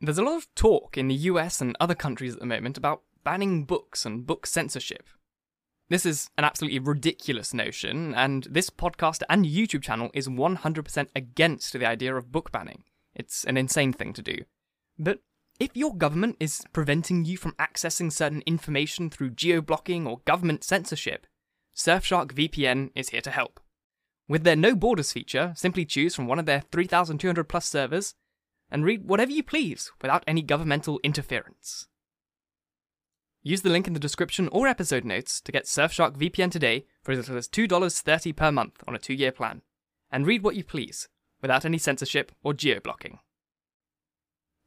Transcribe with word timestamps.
There's 0.00 0.18
a 0.18 0.22
lot 0.22 0.36
of 0.36 0.54
talk 0.54 0.98
in 0.98 1.08
the 1.08 1.14
US 1.14 1.60
and 1.60 1.76
other 1.80 1.94
countries 1.94 2.34
at 2.34 2.40
the 2.40 2.46
moment 2.46 2.76
about 2.76 3.02
banning 3.24 3.64
books 3.64 4.04
and 4.04 4.26
book 4.26 4.46
censorship. 4.46 5.08
This 5.88 6.04
is 6.04 6.28
an 6.36 6.44
absolutely 6.44 6.80
ridiculous 6.80 7.54
notion, 7.54 8.14
and 8.14 8.44
this 8.50 8.70
podcast 8.70 9.22
and 9.30 9.46
YouTube 9.46 9.82
channel 9.82 10.10
is 10.12 10.28
100% 10.28 11.08
against 11.14 11.72
the 11.72 11.86
idea 11.86 12.14
of 12.14 12.32
book 12.32 12.52
banning. 12.52 12.82
It's 13.14 13.44
an 13.44 13.56
insane 13.56 13.92
thing 13.92 14.12
to 14.14 14.22
do. 14.22 14.38
But 14.98 15.20
if 15.58 15.70
your 15.74 15.94
government 15.94 16.36
is 16.40 16.62
preventing 16.72 17.24
you 17.24 17.38
from 17.38 17.52
accessing 17.52 18.12
certain 18.12 18.42
information 18.46 19.08
through 19.08 19.30
geo 19.30 19.62
blocking 19.62 20.06
or 20.06 20.20
government 20.26 20.64
censorship, 20.64 21.26
Surfshark 21.74 22.32
VPN 22.32 22.90
is 22.94 23.10
here 23.10 23.20
to 23.22 23.30
help. 23.30 23.60
With 24.28 24.44
their 24.44 24.56
no 24.56 24.74
borders 24.74 25.12
feature, 25.12 25.52
simply 25.56 25.84
choose 25.84 26.14
from 26.14 26.26
one 26.26 26.38
of 26.38 26.46
their 26.46 26.64
3,200 26.72 27.44
plus 27.44 27.66
servers 27.66 28.14
and 28.70 28.84
read 28.84 29.04
whatever 29.04 29.30
you 29.30 29.42
please 29.42 29.92
without 30.02 30.24
any 30.26 30.42
governmental 30.42 31.00
interference. 31.02 31.86
Use 33.42 33.62
the 33.62 33.70
link 33.70 33.86
in 33.86 33.92
the 33.92 34.00
description 34.00 34.48
or 34.50 34.66
episode 34.66 35.04
notes 35.04 35.40
to 35.40 35.52
get 35.52 35.66
Surfshark 35.66 36.16
VPN 36.16 36.50
today 36.50 36.84
for 37.02 37.12
as 37.12 37.18
little 37.18 37.36
as 37.36 37.48
$2.30 37.48 38.34
per 38.34 38.50
month 38.50 38.82
on 38.88 38.96
a 38.96 38.98
two 38.98 39.14
year 39.14 39.30
plan. 39.30 39.62
And 40.10 40.26
read 40.26 40.42
what 40.42 40.56
you 40.56 40.64
please, 40.64 41.08
without 41.40 41.64
any 41.64 41.78
censorship 41.78 42.32
or 42.42 42.54
geo 42.54 42.80
blocking. 42.80 43.20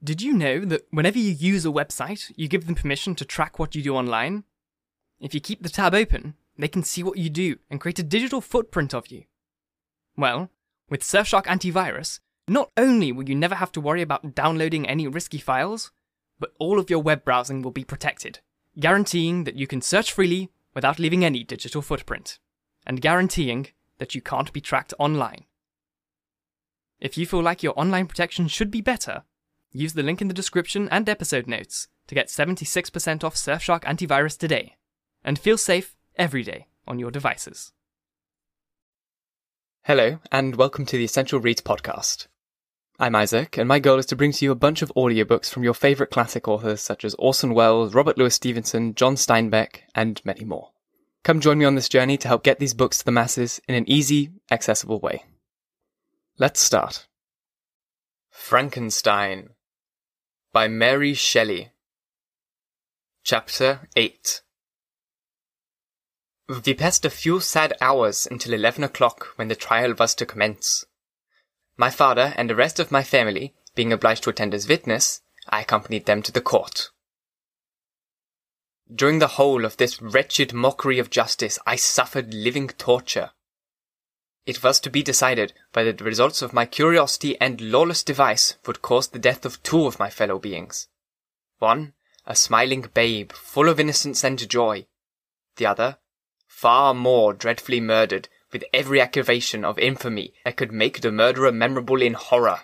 Did 0.02 0.22
you 0.22 0.32
know 0.34 0.62
that 0.62 0.88
whenever 0.92 1.18
you 1.18 1.32
use 1.32 1.66
a 1.66 1.70
website, 1.70 2.32
you 2.38 2.48
give 2.48 2.68
them 2.68 2.76
permission 2.76 3.16
to 3.16 3.26
track 3.26 3.60
what 3.60 3.76
you 3.76 3.84
do 3.84 3.96
online? 3.96 4.46
If 5.20 5.34
you 5.34 5.42
keep 5.42 5.62
the 5.62 5.68
tab 5.68 5.94
open, 5.94 6.36
they 6.58 6.70
can 6.70 6.84
see 6.84 7.04
what 7.04 7.18
you 7.18 7.30
do 7.30 7.58
and 7.70 7.82
create 7.82 8.00
a 8.00 8.04
digital 8.04 8.40
footprint 8.40 8.94
of 8.94 9.08
you. 9.08 9.26
Well, 10.16 10.52
with 10.90 11.02
Surfshark 11.02 11.48
Antivirus, 11.48 12.20
not 12.50 12.72
only 12.78 13.12
will 13.12 13.30
you 13.30 13.36
never 13.36 13.56
have 13.56 13.72
to 13.74 13.82
worry 13.82 14.02
about 14.02 14.36
downloading 14.36 14.88
any 14.88 15.08
risky 15.08 15.38
files, 15.38 15.92
but 16.40 16.54
all 16.60 16.80
of 16.80 16.90
your 16.90 17.00
web 17.00 17.24
browsing 17.24 17.62
will 17.62 17.72
be 17.72 17.84
protected, 17.84 18.40
guaranteeing 18.80 19.44
that 19.44 19.56
you 19.56 19.68
can 19.68 19.82
search 19.82 20.12
freely 20.12 20.50
without 20.74 21.00
leaving 21.00 21.26
any 21.26 21.44
digital 21.44 21.82
footprint, 21.82 22.40
and 22.88 23.02
guaranteeing 23.02 23.68
that 23.98 24.16
you 24.16 24.22
can't 24.22 24.54
be 24.54 24.62
tracked 24.62 24.94
online. 24.98 25.46
If 27.00 27.18
you 27.18 27.26
feel 27.26 27.42
like 27.42 27.64
your 27.64 27.80
online 27.80 28.08
protection 28.08 28.48
should 28.48 28.72
be 28.72 28.82
better, 28.82 29.24
use 29.72 29.94
the 29.94 30.04
link 30.04 30.22
in 30.22 30.28
the 30.28 30.34
description 30.34 30.90
and 30.90 31.08
episode 31.08 31.48
notes 31.48 31.88
to 32.08 32.16
get 32.16 32.28
76% 32.28 33.24
off 33.24 33.36
Surfshark 33.36 33.84
Antivirus 33.84 34.38
today, 34.38 34.78
and 35.24 35.38
feel 35.38 35.58
safe 35.58 35.96
every 36.16 36.44
day 36.44 36.68
on 36.88 37.00
your 37.00 37.12
devices. 37.12 37.74
Hello, 39.84 40.20
and 40.32 40.56
welcome 40.56 40.86
to 40.86 40.98
the 40.98 41.06
Essential 41.06 41.40
Reads 41.40 41.62
podcast. 41.62 42.29
I'm 43.02 43.16
Isaac, 43.16 43.58
and 43.58 43.66
my 43.66 43.80
goal 43.80 43.98
is 43.98 44.06
to 44.08 44.18
bring 44.18 44.34
to 44.34 44.44
you 44.44 44.52
a 44.52 44.56
bunch 44.56 44.82
of 44.82 44.92
audiobooks 44.94 45.50
from 45.50 45.64
your 45.64 45.74
favorite 45.74 46.12
classic 46.12 46.50
authors 46.50 46.82
such 46.82 47.06
as 47.06 47.14
Orson 47.14 47.54
Welles, 47.54 47.94
Robert 47.94 48.18
Louis 48.18 48.36
Stevenson, 48.36 48.94
John 48.94 49.16
Steinbeck, 49.16 49.84
and 49.96 50.20
many 50.26 50.44
more. 50.44 50.72
Come 51.24 51.40
join 51.40 51.60
me 51.60 51.64
on 51.64 51.76
this 51.76 51.88
journey 51.88 52.18
to 52.18 52.28
help 52.28 52.44
get 52.44 52.60
these 52.60 52.74
books 52.74 52.98
to 52.98 53.06
the 53.06 53.14
masses 53.14 53.62
in 53.70 53.76
an 53.76 53.90
easy, 53.90 54.32
accessible 54.52 55.00
way. 55.00 55.24
Let's 56.38 56.60
start. 56.60 57.08
Frankenstein 58.32 59.52
by 60.52 60.68
Mary 60.68 61.14
Shelley. 61.14 61.72
Chapter 63.24 63.88
8 63.96 64.42
We 66.66 66.74
passed 66.74 67.06
a 67.06 67.10
few 67.10 67.40
sad 67.40 67.72
hours 67.80 68.28
until 68.30 68.54
eleven 68.54 68.84
o'clock 68.84 69.28
when 69.38 69.48
the 69.48 69.56
trial 69.56 69.94
was 69.98 70.14
to 70.16 70.26
commence. 70.26 70.84
My 71.80 71.90
father 71.90 72.34
and 72.36 72.50
the 72.50 72.58
rest 72.58 72.78
of 72.82 72.92
my 72.92 73.04
family 73.04 73.56
being 73.74 73.94
obliged 73.94 74.24
to 74.24 74.30
attend 74.30 74.54
as 74.54 74.68
witness, 74.68 75.22
I 75.48 75.62
accompanied 75.62 76.08
them 76.08 76.22
to 76.24 76.32
the 76.34 76.42
court. 76.42 76.90
During 78.94 79.20
the 79.20 79.36
whole 79.40 79.64
of 79.64 79.78
this 79.78 80.02
wretched 80.02 80.52
mockery 80.52 81.00
of 81.00 81.10
justice, 81.10 81.58
I 81.66 81.78
suffered 81.78 82.34
living 82.34 82.68
torture. 82.68 83.32
It 84.46 84.62
was 84.62 84.82
to 84.82 84.90
be 84.90 85.02
decided 85.02 85.54
whether 85.72 85.94
the 85.94 86.04
results 86.04 86.42
of 86.42 86.52
my 86.52 86.66
curiosity 86.66 87.40
and 87.40 87.62
lawless 87.62 88.04
device 88.04 88.58
would 88.66 88.82
cause 88.82 89.08
the 89.08 89.18
death 89.18 89.46
of 89.46 89.64
two 89.64 89.86
of 89.86 90.00
my 90.00 90.10
fellow 90.10 90.38
beings. 90.38 90.90
One, 91.60 91.94
a 92.26 92.36
smiling 92.36 92.90
babe, 92.94 93.32
full 93.32 93.70
of 93.70 93.80
innocence 93.80 94.26
and 94.26 94.50
joy. 94.50 94.86
The 95.56 95.68
other, 95.68 95.98
far 96.46 96.94
more 96.94 97.34
dreadfully 97.34 97.80
murdered 97.80 98.28
with 98.52 98.64
every 98.74 99.00
aggravation 99.00 99.64
of 99.64 99.78
infamy 99.80 100.34
that 100.44 100.58
could 100.58 100.72
make 100.72 101.02
the 101.02 101.12
murderer 101.12 101.52
memorable 101.52 102.02
in 102.02 102.14
horror. 102.14 102.62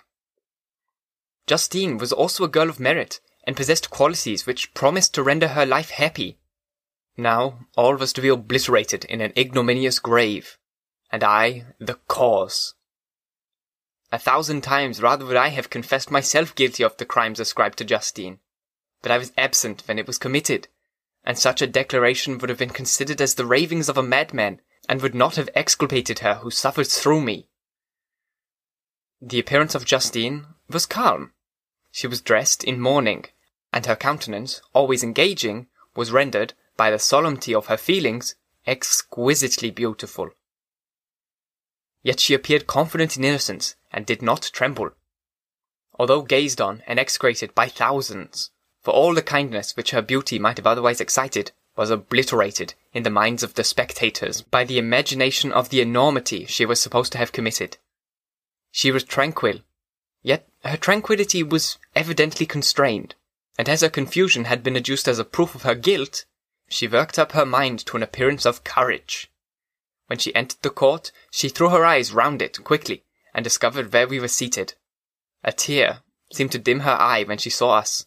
Justine 1.48 1.98
was 1.98 2.12
also 2.12 2.44
a 2.44 2.50
girl 2.50 2.70
of 2.70 2.80
merit, 2.80 3.20
and 3.46 3.56
possessed 3.56 3.90
qualities 3.90 4.46
which 4.46 4.74
promised 4.74 5.14
to 5.14 5.24
render 5.24 5.50
her 5.50 5.66
life 5.66 5.92
happy. 5.92 6.40
Now 7.18 7.68
all 7.78 7.96
was 7.96 8.12
to 8.14 8.22
be 8.22 8.30
obliterated 8.30 9.06
in 9.06 9.22
an 9.22 9.32
ignominious 9.38 10.00
grave, 10.00 10.58
and 11.12 11.24
I 11.24 11.66
the 11.80 11.96
cause. 12.08 12.74
A 14.12 14.20
thousand 14.20 14.62
times 14.62 15.02
rather 15.02 15.26
would 15.26 15.36
I 15.36 15.50
have 15.50 15.70
confessed 15.70 16.12
myself 16.12 16.56
guilty 16.56 16.84
of 16.84 16.98
the 16.98 17.06
crimes 17.06 17.40
ascribed 17.40 17.78
to 17.78 17.86
Justine, 17.86 18.40
but 19.02 19.12
I 19.12 19.18
was 19.18 19.32
absent 19.38 19.84
when 19.86 20.00
it 20.00 20.08
was 20.08 20.18
committed, 20.18 20.68
and 21.24 21.38
such 21.38 21.62
a 21.62 21.68
declaration 21.68 22.38
would 22.38 22.50
have 22.50 22.60
been 22.60 22.70
considered 22.70 23.22
as 23.22 23.36
the 23.36 23.46
ravings 23.46 23.90
of 23.90 23.98
a 23.98 24.04
madman, 24.04 24.62
and 24.88 25.02
would 25.02 25.16
not 25.16 25.36
have 25.36 25.50
exculpated 25.56 26.20
her 26.20 26.36
who 26.36 26.52
suffered 26.52 26.88
through 26.88 27.22
me. 27.22 27.48
The 29.22 29.40
appearance 29.40 29.76
of 29.76 29.86
Justine 29.86 30.46
was 30.70 30.86
calm. 30.86 31.34
She 31.92 32.08
was 32.08 32.22
dressed 32.22 32.64
in 32.64 32.80
mourning, 32.80 33.26
and 33.72 33.86
her 33.86 33.96
countenance, 33.96 34.62
always 34.74 35.04
engaging, 35.04 35.68
was 35.96 36.12
rendered, 36.12 36.54
by 36.78 36.92
the 36.92 37.00
solemnity 37.00 37.56
of 37.56 37.68
her 37.68 37.78
feelings, 37.78 38.36
exquisitely 38.68 39.72
beautiful. 39.72 40.32
Yet 42.04 42.20
she 42.20 42.34
appeared 42.34 42.68
confident 42.68 43.18
in 43.18 43.24
innocence, 43.24 43.76
and 43.92 44.06
did 44.06 44.22
not 44.22 44.50
tremble. 44.54 44.92
Although 45.98 46.24
gazed 46.24 46.60
on 46.60 46.84
and 46.86 47.00
execrated 47.00 47.56
by 47.56 47.70
thousands, 47.70 48.52
for 48.82 48.94
all 48.94 49.14
the 49.14 49.22
kindness 49.22 49.76
which 49.76 49.92
her 49.92 50.02
beauty 50.02 50.38
might 50.38 50.58
have 50.58 50.68
otherwise 50.68 51.02
excited 51.02 51.52
was 51.76 51.90
obliterated 51.90 52.74
in 52.94 53.04
the 53.04 53.10
minds 53.10 53.44
of 53.44 53.56
the 53.56 53.64
spectators 53.64 54.42
by 54.42 54.64
the 54.64 54.78
imagination 54.78 55.52
of 55.52 55.70
the 55.70 55.82
enormity 55.82 56.46
she 56.46 56.66
was 56.66 56.82
supposed 56.82 57.12
to 57.12 57.18
have 57.18 57.32
committed. 57.32 57.78
She 58.72 58.92
was 58.92 59.04
tranquil, 59.04 59.60
yet 60.22 60.48
her 60.64 60.78
tranquillity 60.78 61.44
was 61.44 61.78
evidently 61.94 62.46
constrained, 62.46 63.16
and 63.58 63.68
as 63.68 63.82
her 63.82 63.90
confusion 63.90 64.46
had 64.46 64.64
been 64.64 64.76
adduced 64.76 65.08
as 65.08 65.20
a 65.20 65.26
proof 65.26 65.54
of 65.54 65.64
her 65.64 65.76
guilt, 65.76 66.26
she 66.70 66.88
worked 66.88 67.20
up 67.20 67.34
her 67.34 67.46
mind 67.46 67.86
to 67.86 67.98
an 67.98 68.04
appearance 68.04 68.46
of 68.46 68.64
courage. 68.64 69.30
When 70.08 70.20
she 70.20 70.34
entered 70.34 70.62
the 70.62 70.70
court, 70.70 71.12
she 71.32 71.50
threw 71.50 71.70
her 71.70 71.86
eyes 71.86 72.14
round 72.14 72.42
it 72.42 72.64
quickly, 72.64 73.04
and 73.34 73.44
discovered 73.44 73.92
where 73.92 74.08
we 74.08 74.20
were 74.20 74.28
seated. 74.28 74.76
A 75.44 75.52
tear 75.52 76.00
seemed 76.32 76.54
to 76.54 76.60
dim 76.60 76.82
her 76.82 76.98
eye 77.00 77.24
when 77.24 77.38
she 77.38 77.50
saw 77.50 77.76
us, 77.76 78.06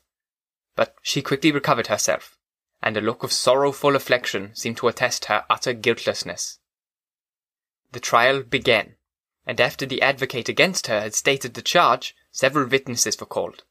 but 0.74 0.94
she 1.02 1.22
quickly 1.22 1.52
recovered 1.52 1.88
herself 1.88 2.37
and 2.82 2.96
a 2.96 3.00
look 3.00 3.22
of 3.22 3.32
sorrowful 3.32 3.96
affliction 3.96 4.54
seemed 4.54 4.76
to 4.76 4.88
attest 4.88 5.26
her 5.26 5.44
utter 5.50 5.72
guiltlessness. 5.72 6.58
The 7.92 8.00
trial 8.00 8.42
began, 8.42 8.96
and 9.46 9.60
after 9.60 9.86
the 9.86 10.02
advocate 10.02 10.48
against 10.48 10.86
her 10.88 11.00
had 11.00 11.14
stated 11.14 11.54
the 11.54 11.62
charge, 11.62 12.14
several 12.30 12.68
witnesses 12.68 13.18
were 13.18 13.26
called. 13.26 13.64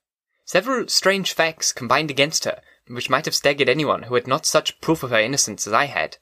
Several 0.45 0.87
strange 0.87 1.33
facts 1.33 1.71
combined 1.71 2.09
against 2.09 2.45
her, 2.45 2.61
which 2.87 3.09
might 3.09 3.25
have 3.25 3.35
staggered 3.35 3.69
anyone 3.69 4.03
who 4.03 4.15
had 4.15 4.27
not 4.27 4.45
such 4.45 4.79
proof 4.81 5.03
of 5.03 5.11
her 5.11 5.19
innocence 5.19 5.67
as 5.67 5.73
I 5.73 5.85
had. 5.85 6.17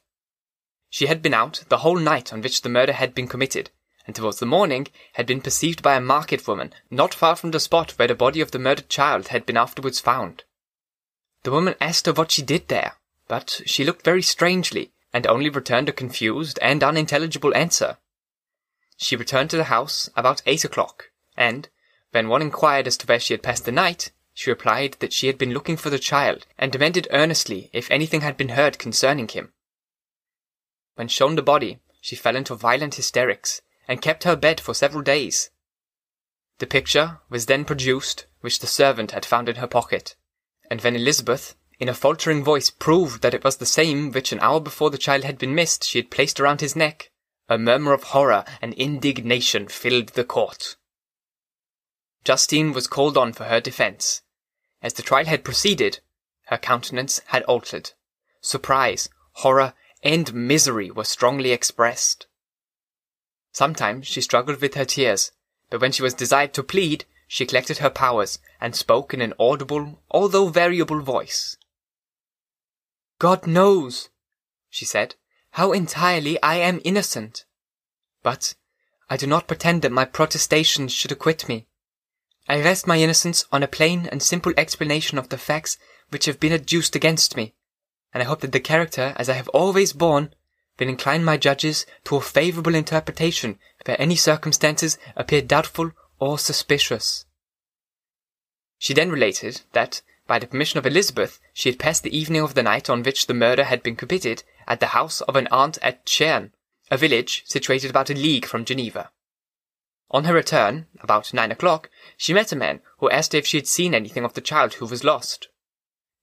She 0.90 1.06
had 1.06 1.22
been 1.22 1.34
out 1.34 1.64
the 1.68 1.78
whole 1.78 1.98
night 1.98 2.32
on 2.32 2.42
which 2.42 2.62
the 2.62 2.68
murder 2.68 2.92
had 2.92 3.14
been 3.14 3.28
committed, 3.28 3.70
and 4.06 4.14
towards 4.14 4.38
the 4.38 4.46
morning 4.46 4.88
had 5.14 5.26
been 5.26 5.40
perceived 5.40 5.82
by 5.82 5.94
a 5.94 6.00
market 6.00 6.46
woman 6.46 6.72
not 6.90 7.14
far 7.14 7.36
from 7.36 7.50
the 7.50 7.60
spot 7.60 7.92
where 7.92 8.08
the 8.08 8.14
body 8.14 8.40
of 8.40 8.50
the 8.50 8.58
murdered 8.58 8.88
child 8.88 9.28
had 9.28 9.46
been 9.46 9.56
afterwards 9.56 10.00
found. 10.00 10.44
The 11.42 11.50
woman 11.50 11.74
asked 11.80 12.06
her 12.06 12.12
what 12.12 12.30
she 12.32 12.42
did 12.42 12.68
there, 12.68 12.96
but 13.28 13.60
she 13.66 13.84
looked 13.84 14.04
very 14.04 14.22
strangely, 14.22 14.92
and 15.12 15.26
only 15.26 15.48
returned 15.48 15.88
a 15.88 15.92
confused 15.92 16.58
and 16.60 16.82
unintelligible 16.82 17.54
answer. 17.54 17.98
She 18.96 19.16
returned 19.16 19.50
to 19.50 19.56
the 19.56 19.64
house 19.64 20.10
about 20.16 20.42
eight 20.46 20.64
o'clock, 20.64 21.10
and, 21.36 21.68
when 22.10 22.28
one 22.28 22.42
inquired 22.42 22.86
as 22.86 22.96
to 22.98 23.06
where 23.06 23.20
she 23.20 23.34
had 23.34 23.42
passed 23.42 23.64
the 23.64 23.72
night, 23.72 24.10
she 24.34 24.50
replied 24.50 24.96
that 25.00 25.12
she 25.12 25.26
had 25.26 25.38
been 25.38 25.52
looking 25.52 25.76
for 25.76 25.90
the 25.90 25.98
child, 25.98 26.46
and 26.58 26.72
demanded 26.72 27.08
earnestly 27.10 27.70
if 27.72 27.90
anything 27.90 28.20
had 28.20 28.36
been 28.36 28.50
heard 28.50 28.78
concerning 28.78 29.28
him. 29.28 29.52
When 30.94 31.08
shown 31.08 31.36
the 31.36 31.42
body, 31.42 31.80
she 32.00 32.16
fell 32.16 32.36
into 32.36 32.54
violent 32.54 32.94
hysterics, 32.94 33.62
and 33.88 34.02
kept 34.02 34.24
her 34.24 34.36
bed 34.36 34.60
for 34.60 34.74
several 34.74 35.02
days. 35.02 35.50
The 36.58 36.66
picture 36.66 37.20
was 37.28 37.46
then 37.46 37.64
produced, 37.64 38.26
which 38.40 38.60
the 38.60 38.66
servant 38.66 39.12
had 39.12 39.26
found 39.26 39.48
in 39.48 39.56
her 39.56 39.66
pocket, 39.66 40.16
and 40.70 40.80
when 40.80 40.96
Elizabeth, 40.96 41.54
in 41.78 41.88
a 41.88 41.94
faltering 41.94 42.42
voice, 42.42 42.70
proved 42.70 43.22
that 43.22 43.34
it 43.34 43.44
was 43.44 43.56
the 43.58 43.66
same 43.66 44.10
which 44.10 44.32
an 44.32 44.40
hour 44.40 44.60
before 44.60 44.90
the 44.90 44.98
child 44.98 45.24
had 45.24 45.38
been 45.38 45.54
missed 45.54 45.84
she 45.84 45.98
had 45.98 46.10
placed 46.10 46.40
around 46.40 46.60
his 46.60 46.76
neck, 46.76 47.10
a 47.48 47.58
murmur 47.58 47.92
of 47.92 48.04
horror 48.04 48.44
and 48.60 48.74
indignation 48.74 49.68
filled 49.68 50.10
the 50.10 50.24
court. 50.24 50.76
Justine 52.24 52.72
was 52.72 52.86
called 52.86 53.16
on 53.16 53.32
for 53.32 53.44
her 53.44 53.60
defence, 53.60 54.22
as 54.82 54.94
the 54.94 55.02
trial 55.02 55.26
had 55.26 55.44
proceeded, 55.44 56.00
her 56.46 56.58
countenance 56.58 57.20
had 57.26 57.42
altered. 57.44 57.92
Surprise, 58.40 59.08
horror, 59.32 59.74
and 60.02 60.32
misery 60.34 60.90
were 60.90 61.04
strongly 61.04 61.52
expressed. 61.52 62.26
Sometimes 63.52 64.06
she 64.06 64.20
struggled 64.20 64.60
with 64.60 64.74
her 64.74 64.84
tears, 64.84 65.32
but 65.70 65.80
when 65.80 65.92
she 65.92 66.02
was 66.02 66.14
desired 66.14 66.52
to 66.54 66.62
plead, 66.62 67.04
she 67.26 67.46
collected 67.46 67.78
her 67.78 67.90
powers 67.90 68.38
and 68.60 68.76
spoke 68.76 69.12
in 69.12 69.20
an 69.20 69.34
audible, 69.38 70.02
although 70.10 70.48
variable 70.48 71.00
voice. 71.00 71.56
God 73.18 73.46
knows, 73.46 74.10
she 74.70 74.84
said, 74.84 75.14
how 75.52 75.72
entirely 75.72 76.40
I 76.42 76.56
am 76.56 76.80
innocent. 76.84 77.44
But 78.22 78.54
I 79.08 79.16
do 79.16 79.26
not 79.26 79.48
pretend 79.48 79.82
that 79.82 79.92
my 79.92 80.04
protestations 80.04 80.92
should 80.92 81.12
acquit 81.12 81.48
me. 81.48 81.66
I 82.48 82.60
rest 82.60 82.86
my 82.86 82.98
innocence 82.98 83.46
on 83.50 83.62
a 83.62 83.68
plain 83.68 84.06
and 84.12 84.22
simple 84.22 84.52
explanation 84.56 85.18
of 85.18 85.30
the 85.30 85.38
facts 85.38 85.78
which 86.10 86.26
have 86.26 86.38
been 86.38 86.52
adduced 86.52 86.94
against 86.94 87.36
me, 87.36 87.54
and 88.12 88.22
I 88.22 88.26
hope 88.26 88.40
that 88.42 88.52
the 88.52 88.60
character, 88.60 89.14
as 89.16 89.28
I 89.28 89.34
have 89.34 89.48
always 89.48 89.92
borne, 89.92 90.34
will 90.78 90.88
incline 90.88 91.24
my 91.24 91.36
judges 91.36 91.86
to 92.04 92.16
a 92.16 92.20
favourable 92.20 92.74
interpretation 92.74 93.58
where 93.84 94.00
any 94.00 94.14
circumstances 94.14 94.98
appear 95.16 95.40
doubtful 95.40 95.92
or 96.18 96.38
suspicious. 96.38 97.24
She 98.78 98.94
then 98.94 99.10
related 99.10 99.62
that, 99.72 100.02
by 100.26 100.38
the 100.38 100.46
permission 100.46 100.78
of 100.78 100.86
Elizabeth, 100.86 101.40
she 101.52 101.70
had 101.70 101.78
passed 101.78 102.02
the 102.02 102.16
evening 102.16 102.42
of 102.42 102.54
the 102.54 102.62
night 102.62 102.90
on 102.90 103.02
which 103.02 103.26
the 103.26 103.34
murder 103.34 103.64
had 103.64 103.82
been 103.82 103.96
committed 103.96 104.42
at 104.66 104.80
the 104.80 104.88
house 104.88 105.20
of 105.22 105.36
an 105.36 105.48
aunt 105.48 105.78
at 105.82 106.04
Chern, 106.04 106.50
a 106.90 106.96
village 106.96 107.44
situated 107.46 107.90
about 107.90 108.10
a 108.10 108.14
league 108.14 108.46
from 108.46 108.64
Geneva. 108.64 109.10
On 110.10 110.24
her 110.24 110.34
return, 110.34 110.86
about 111.00 111.34
nine 111.34 111.50
o'clock, 111.50 111.90
she 112.16 112.32
met 112.32 112.52
a 112.52 112.56
man 112.56 112.80
who 112.98 113.10
asked 113.10 113.32
her 113.32 113.38
if 113.38 113.46
she 113.46 113.56
had 113.56 113.66
seen 113.66 113.94
anything 113.94 114.24
of 114.24 114.34
the 114.34 114.40
child 114.40 114.74
who 114.74 114.86
was 114.86 115.04
lost. 115.04 115.48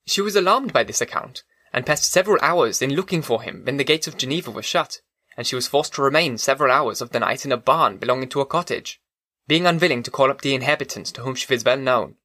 She 0.05 0.21
was 0.21 0.35
alarmed 0.35 0.73
by 0.73 0.83
this 0.83 1.01
account, 1.01 1.43
and 1.73 1.85
passed 1.85 2.11
several 2.11 2.37
hours 2.41 2.81
in 2.81 2.93
looking 2.93 3.21
for 3.21 3.41
him 3.41 3.63
when 3.65 3.77
the 3.77 3.83
gates 3.83 4.07
of 4.07 4.17
Geneva 4.17 4.51
were 4.51 4.61
shut, 4.61 5.01
and 5.35 5.47
she 5.47 5.55
was 5.55 5.67
forced 5.67 5.93
to 5.93 6.01
remain 6.01 6.37
several 6.37 6.71
hours 6.71 7.01
of 7.01 7.09
the 7.11 7.19
night 7.19 7.45
in 7.45 7.51
a 7.51 7.57
barn 7.57 7.97
belonging 7.97 8.29
to 8.29 8.41
a 8.41 8.45
cottage, 8.45 9.01
being 9.47 9.65
unwilling 9.65 10.03
to 10.03 10.11
call 10.11 10.29
up 10.31 10.41
the 10.41 10.55
inhabitants 10.55 11.11
to 11.11 11.21
whom 11.21 11.35
she 11.35 11.51
was 11.53 11.63
well 11.63 11.77
known. 11.77 12.15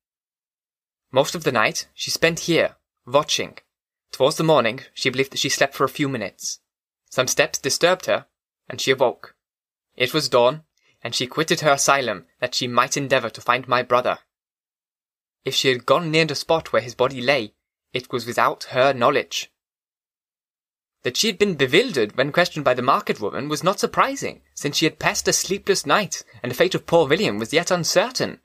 Most 1.10 1.34
of 1.34 1.44
the 1.44 1.52
night 1.52 1.88
she 1.94 2.10
spent 2.10 2.40
here, 2.40 2.76
watching. 3.06 3.58
Towards 4.12 4.36
the 4.36 4.44
morning, 4.44 4.80
she 4.94 5.10
believed 5.10 5.32
that 5.32 5.38
she 5.38 5.48
slept 5.48 5.74
for 5.74 5.84
a 5.84 5.88
few 5.88 6.08
minutes. 6.08 6.60
Some 7.10 7.26
steps 7.26 7.58
disturbed 7.58 8.06
her, 8.06 8.26
and 8.68 8.80
she 8.80 8.90
awoke. 8.90 9.34
It 9.96 10.14
was 10.14 10.28
dawn, 10.28 10.64
and 11.02 11.14
she 11.14 11.26
quitted 11.26 11.60
her 11.60 11.72
asylum 11.72 12.26
that 12.40 12.54
she 12.54 12.66
might 12.66 12.96
endeavour 12.96 13.30
to 13.30 13.40
find 13.40 13.66
my 13.66 13.82
brother. 13.82 14.18
If 15.44 15.54
she 15.54 15.68
had 15.68 15.86
gone 15.86 16.10
near 16.10 16.24
the 16.24 16.34
spot 16.34 16.72
where 16.72 16.82
his 16.82 16.94
body 16.94 17.20
lay, 17.20 17.54
it 17.92 18.12
was 18.12 18.26
without 18.26 18.64
her 18.64 18.92
knowledge. 18.92 19.50
That 21.02 21.16
she 21.16 21.28
had 21.28 21.38
been 21.38 21.54
bewildered 21.54 22.16
when 22.16 22.32
questioned 22.32 22.64
by 22.64 22.74
the 22.74 22.82
market 22.82 23.20
woman 23.20 23.48
was 23.48 23.62
not 23.62 23.78
surprising, 23.78 24.42
since 24.54 24.76
she 24.76 24.84
had 24.84 24.98
passed 24.98 25.28
a 25.28 25.32
sleepless 25.32 25.86
night, 25.86 26.24
and 26.42 26.50
the 26.50 26.56
fate 26.56 26.74
of 26.74 26.86
poor 26.86 27.06
William 27.06 27.38
was 27.38 27.52
yet 27.52 27.70
uncertain. 27.70 28.40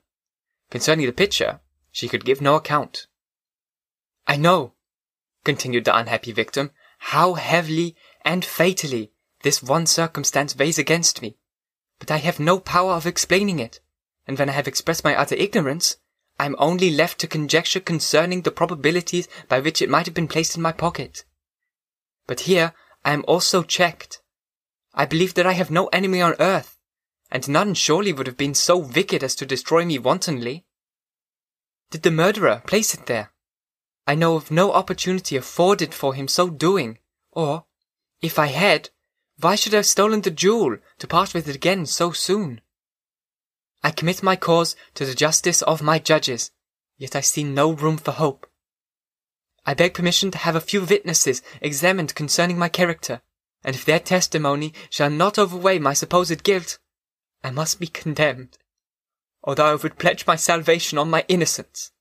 Concerning 0.70 1.06
the 1.06 1.12
picture, 1.12 1.60
she 1.90 2.08
could 2.08 2.24
give 2.24 2.40
no 2.40 2.54
account. 2.54 3.06
I 4.26 4.36
know, 4.36 4.74
continued 5.44 5.84
the 5.84 5.96
unhappy 5.96 6.32
victim, 6.32 6.70
how 6.98 7.34
heavily 7.34 7.96
and 8.24 8.44
fatally 8.44 9.12
this 9.42 9.62
one 9.62 9.86
circumstance 9.86 10.56
weighs 10.56 10.78
against 10.78 11.20
me. 11.20 11.36
But 11.98 12.10
I 12.10 12.16
have 12.16 12.40
no 12.40 12.58
power 12.58 12.92
of 12.92 13.06
explaining 13.06 13.58
it, 13.58 13.80
and 14.26 14.38
when 14.38 14.48
I 14.48 14.52
have 14.52 14.66
expressed 14.66 15.04
my 15.04 15.14
utter 15.14 15.34
ignorance, 15.34 15.96
I 16.38 16.46
am 16.46 16.56
only 16.58 16.90
left 16.90 17.18
to 17.20 17.26
conjecture 17.26 17.80
concerning 17.80 18.42
the 18.42 18.50
probabilities 18.50 19.28
by 19.48 19.60
which 19.60 19.82
it 19.82 19.90
might 19.90 20.06
have 20.06 20.14
been 20.14 20.28
placed 20.28 20.56
in 20.56 20.62
my 20.62 20.72
pocket. 20.72 21.24
But 22.26 22.40
here 22.40 22.72
I 23.04 23.12
am 23.12 23.24
also 23.28 23.62
checked. 23.62 24.22
I 24.94 25.04
believe 25.04 25.34
that 25.34 25.46
I 25.46 25.52
have 25.52 25.70
no 25.70 25.86
enemy 25.88 26.20
on 26.20 26.34
earth, 26.38 26.78
and 27.30 27.48
none 27.48 27.74
surely 27.74 28.12
would 28.12 28.26
have 28.26 28.36
been 28.36 28.54
so 28.54 28.76
wicked 28.76 29.22
as 29.22 29.34
to 29.36 29.46
destroy 29.46 29.84
me 29.84 29.98
wantonly. 29.98 30.64
Did 31.90 32.02
the 32.02 32.10
murderer 32.10 32.62
place 32.66 32.94
it 32.94 33.06
there? 33.06 33.32
I 34.06 34.14
know 34.14 34.36
of 34.36 34.50
no 34.50 34.72
opportunity 34.72 35.36
afforded 35.36 35.94
for 35.94 36.14
him 36.14 36.28
so 36.28 36.48
doing, 36.50 36.98
or, 37.32 37.64
if 38.20 38.38
I 38.38 38.46
had, 38.46 38.90
why 39.40 39.54
should 39.56 39.74
I 39.74 39.78
have 39.78 39.86
stolen 39.86 40.20
the 40.20 40.30
jewel 40.30 40.76
to 40.98 41.06
part 41.06 41.34
with 41.34 41.48
it 41.48 41.56
again 41.56 41.86
so 41.86 42.12
soon? 42.12 42.60
I 43.82 43.90
commit 43.90 44.22
my 44.22 44.36
cause 44.36 44.76
to 44.94 45.04
the 45.04 45.14
justice 45.14 45.60
of 45.62 45.82
my 45.82 45.98
judges, 45.98 46.50
yet 46.96 47.16
I 47.16 47.20
see 47.20 47.44
no 47.44 47.72
room 47.72 47.98
for 47.98 48.12
hope. 48.12 48.46
I 49.66 49.74
beg 49.74 49.94
permission 49.94 50.30
to 50.32 50.38
have 50.38 50.56
a 50.56 50.60
few 50.60 50.84
witnesses 50.84 51.42
examined 51.60 52.14
concerning 52.14 52.58
my 52.58 52.68
character, 52.68 53.22
and 53.62 53.74
if 53.74 53.84
their 53.84 54.00
testimony 54.00 54.74
shall 54.90 55.10
not 55.10 55.38
overweigh 55.38 55.78
my 55.78 55.94
supposed 55.94 56.42
guilt, 56.42 56.78
I 57.42 57.50
must 57.50 57.80
be 57.80 57.86
condemned 57.86 58.58
although 59.44 59.66
I 59.66 59.74
would 59.74 59.98
pledge 59.98 60.26
my 60.26 60.36
salvation 60.36 60.98
on 60.98 61.10
my 61.10 61.24
innocence. 61.28 61.92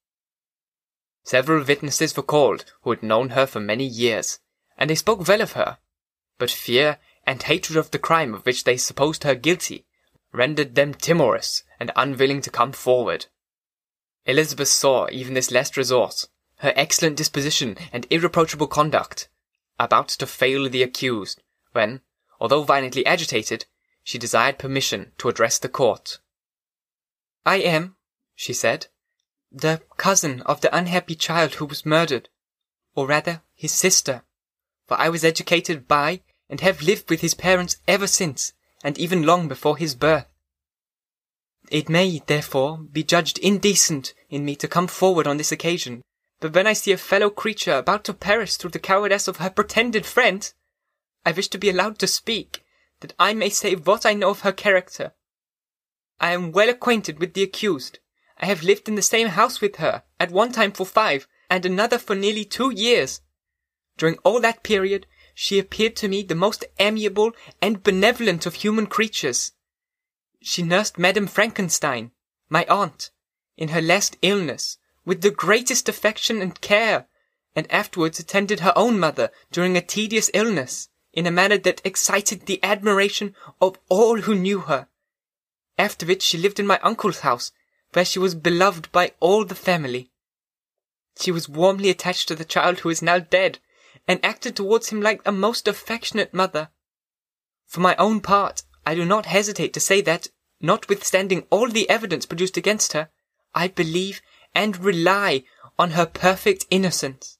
Several 1.26 1.64
witnesses 1.64 2.16
were 2.16 2.24
called 2.24 2.66
who 2.82 2.92
had 2.92 3.04
known 3.04 3.30
her 3.30 3.46
for 3.46 3.60
many 3.60 3.86
years, 3.86 4.40
and 4.78 4.90
they 4.90 4.96
spoke 4.96 5.28
well 5.28 5.42
of 5.42 5.52
her, 5.54 5.78
but 6.38 6.50
fear 6.50 7.00
and 7.26 7.44
hatred 7.44 7.78
of 7.78 7.92
the 7.92 8.00
crime 8.00 8.34
of 8.34 8.46
which 8.46 8.64
they 8.64 8.78
supposed 8.78 9.24
her 9.24 9.36
guilty 9.36 9.86
rendered 10.32 10.76
them 10.76 10.94
timorous 10.94 11.64
and 11.80 11.92
unwilling 11.96 12.42
to 12.42 12.50
come 12.50 12.72
forward. 12.72 13.28
Elizabeth 14.26 14.70
saw 14.70 15.08
even 15.12 15.34
this 15.34 15.52
last 15.52 15.78
resource, 15.78 16.28
her 16.64 16.74
excellent 16.78 17.18
disposition 17.18 17.76
and 17.92 18.08
irreproachable 18.10 18.68
conduct, 18.68 19.28
about 19.78 20.08
to 20.08 20.26
fail 20.26 20.70
the 20.70 20.82
accused, 20.82 21.44
when, 21.74 22.00
although 22.40 22.64
violently 22.64 23.06
agitated, 23.06 23.66
she 24.02 24.18
desired 24.18 24.58
permission 24.58 25.12
to 25.18 25.28
address 25.28 25.60
the 25.60 25.68
court. 25.68 26.20
I 27.46 27.58
am, 27.58 27.98
she 28.34 28.54
said, 28.54 28.88
the 29.52 29.82
cousin 29.98 30.42
of 30.44 30.62
the 30.62 30.74
unhappy 30.74 31.16
child 31.16 31.56
who 31.56 31.66
was 31.66 31.86
murdered, 31.86 32.30
or 32.96 33.08
rather 33.08 33.42
his 33.54 33.74
sister, 33.74 34.24
for 34.88 34.98
I 34.98 35.10
was 35.10 35.26
educated 35.26 35.86
by 35.86 36.22
and 36.50 36.62
have 36.62 36.82
lived 36.82 37.10
with 37.10 37.20
his 37.20 37.34
parents 37.34 37.76
ever 37.90 38.08
since, 38.08 38.54
and 38.86 38.98
even 38.98 39.24
long 39.24 39.50
before 39.50 39.76
his 39.76 39.96
birth. 39.96 40.28
It 41.70 41.90
may, 41.90 42.22
therefore, 42.26 42.78
be 42.78 43.04
judged 43.04 43.38
indecent 43.40 44.14
in 44.30 44.46
me 44.46 44.56
to 44.56 44.70
come 44.70 44.88
forward 44.88 45.28
on 45.28 45.36
this 45.36 45.52
occasion, 45.52 46.04
but 46.44 46.54
when 46.54 46.68
I 46.68 46.74
see 46.74 46.92
a 46.92 46.98
fellow 46.98 47.30
creature 47.30 47.78
about 47.78 48.04
to 48.04 48.14
perish 48.14 48.58
through 48.58 48.72
the 48.72 48.78
cowardice 48.78 49.30
of 49.30 49.38
her 49.38 49.50
pretended 49.50 50.06
friend, 50.06 50.52
I 51.26 51.32
wish 51.32 51.48
to 51.48 51.58
be 51.58 51.70
allowed 51.70 52.00
to 52.00 52.06
speak, 52.06 52.66
that 53.00 53.14
I 53.18 53.34
may 53.34 53.48
say 53.48 53.76
what 53.76 54.06
I 54.06 54.14
know 54.14 54.32
of 54.32 54.42
her 54.42 54.52
character, 54.52 55.14
I 56.20 56.34
am 56.34 56.52
well 56.52 56.68
acquainted 56.68 57.20
with 57.20 57.34
the 57.34 57.44
accused. 57.44 58.00
I 58.38 58.48
have 58.48 58.62
lived 58.62 58.90
in 58.90 58.96
the 58.96 59.02
same 59.02 59.30
house 59.30 59.62
with 59.62 59.78
her, 59.78 60.04
at 60.20 60.32
one 60.32 60.52
time 60.52 60.74
for 60.74 60.86
five, 60.86 61.30
and 61.50 61.66
another 61.66 61.98
for 61.98 62.14
nearly 62.14 62.44
two 62.44 62.72
years. 62.72 63.22
During 63.96 64.18
all 64.26 64.42
that 64.42 64.64
period, 64.64 65.08
she 65.34 65.60
appeared 65.60 65.96
to 65.96 66.10
me 66.10 66.24
the 66.24 66.36
most 66.36 66.66
amiable 66.78 67.32
and 67.62 67.84
benevolent 67.84 68.46
of 68.46 68.56
human 68.56 68.88
creatures. 68.88 69.54
She 70.42 70.62
nursed 70.62 70.98
Madame 70.98 71.28
Frankenstein, 71.28 72.12
my 72.50 72.66
aunt, 72.66 73.12
in 73.56 73.70
her 73.70 73.82
last 73.82 74.18
illness, 74.22 74.78
with 75.06 75.22
the 75.22 75.32
greatest 75.32 75.90
affection 75.90 76.42
and 76.42 76.62
care, 76.62 77.08
and 77.56 77.72
afterwards 77.72 78.20
attended 78.20 78.62
her 78.62 78.74
own 78.76 79.00
mother 79.00 79.30
during 79.52 79.76
a 79.76 79.82
tedious 79.82 80.30
illness, 80.34 80.90
in 81.12 81.28
a 81.28 81.32
manner 81.32 81.58
that 81.58 81.82
excited 81.84 82.46
the 82.46 82.64
admiration 82.64 83.36
of 83.62 83.78
all 83.90 84.22
who 84.22 84.36
knew 84.36 84.62
her 84.62 84.88
after 85.78 86.06
which 86.06 86.22
she 86.22 86.38
lived 86.38 86.60
in 86.60 86.68
my 86.68 86.80
uncle's 86.80 87.20
house, 87.20 87.52
where 87.94 88.06
she 88.06 88.20
was 88.20 88.36
beloved 88.36 88.92
by 88.92 89.12
all 89.20 89.46
the 89.46 89.56
family. 89.56 90.12
She 91.20 91.32
was 91.32 91.50
warmly 91.50 91.90
attached 91.90 92.28
to 92.28 92.36
the 92.36 92.46
child 92.46 92.80
who 92.80 92.90
is 92.90 93.02
now 93.02 93.20
dead, 93.20 93.60
and 94.08 94.24
acted 94.24 94.56
towards 94.56 94.90
him 94.90 95.02
like 95.02 95.22
a 95.26 95.32
most 95.32 95.68
affectionate 95.68 96.34
mother. 96.34 96.70
For 97.66 97.80
my 97.80 97.96
own 97.96 98.22
part, 98.22 98.64
I 98.86 98.96
do 98.96 99.06
not 99.06 99.26
hesitate 99.26 99.74
to 99.74 99.80
say 99.80 100.02
that, 100.02 100.28
notwithstanding 100.60 101.46
all 101.50 101.70
the 101.70 101.90
evidence 101.90 102.26
produced 102.26 102.58
against 102.58 102.94
her, 102.94 103.10
I 103.56 103.68
believe 103.68 104.22
and 104.54 104.78
rely 104.78 105.44
on 105.78 105.92
her 105.92 106.06
perfect 106.06 106.66
innocence. 106.70 107.38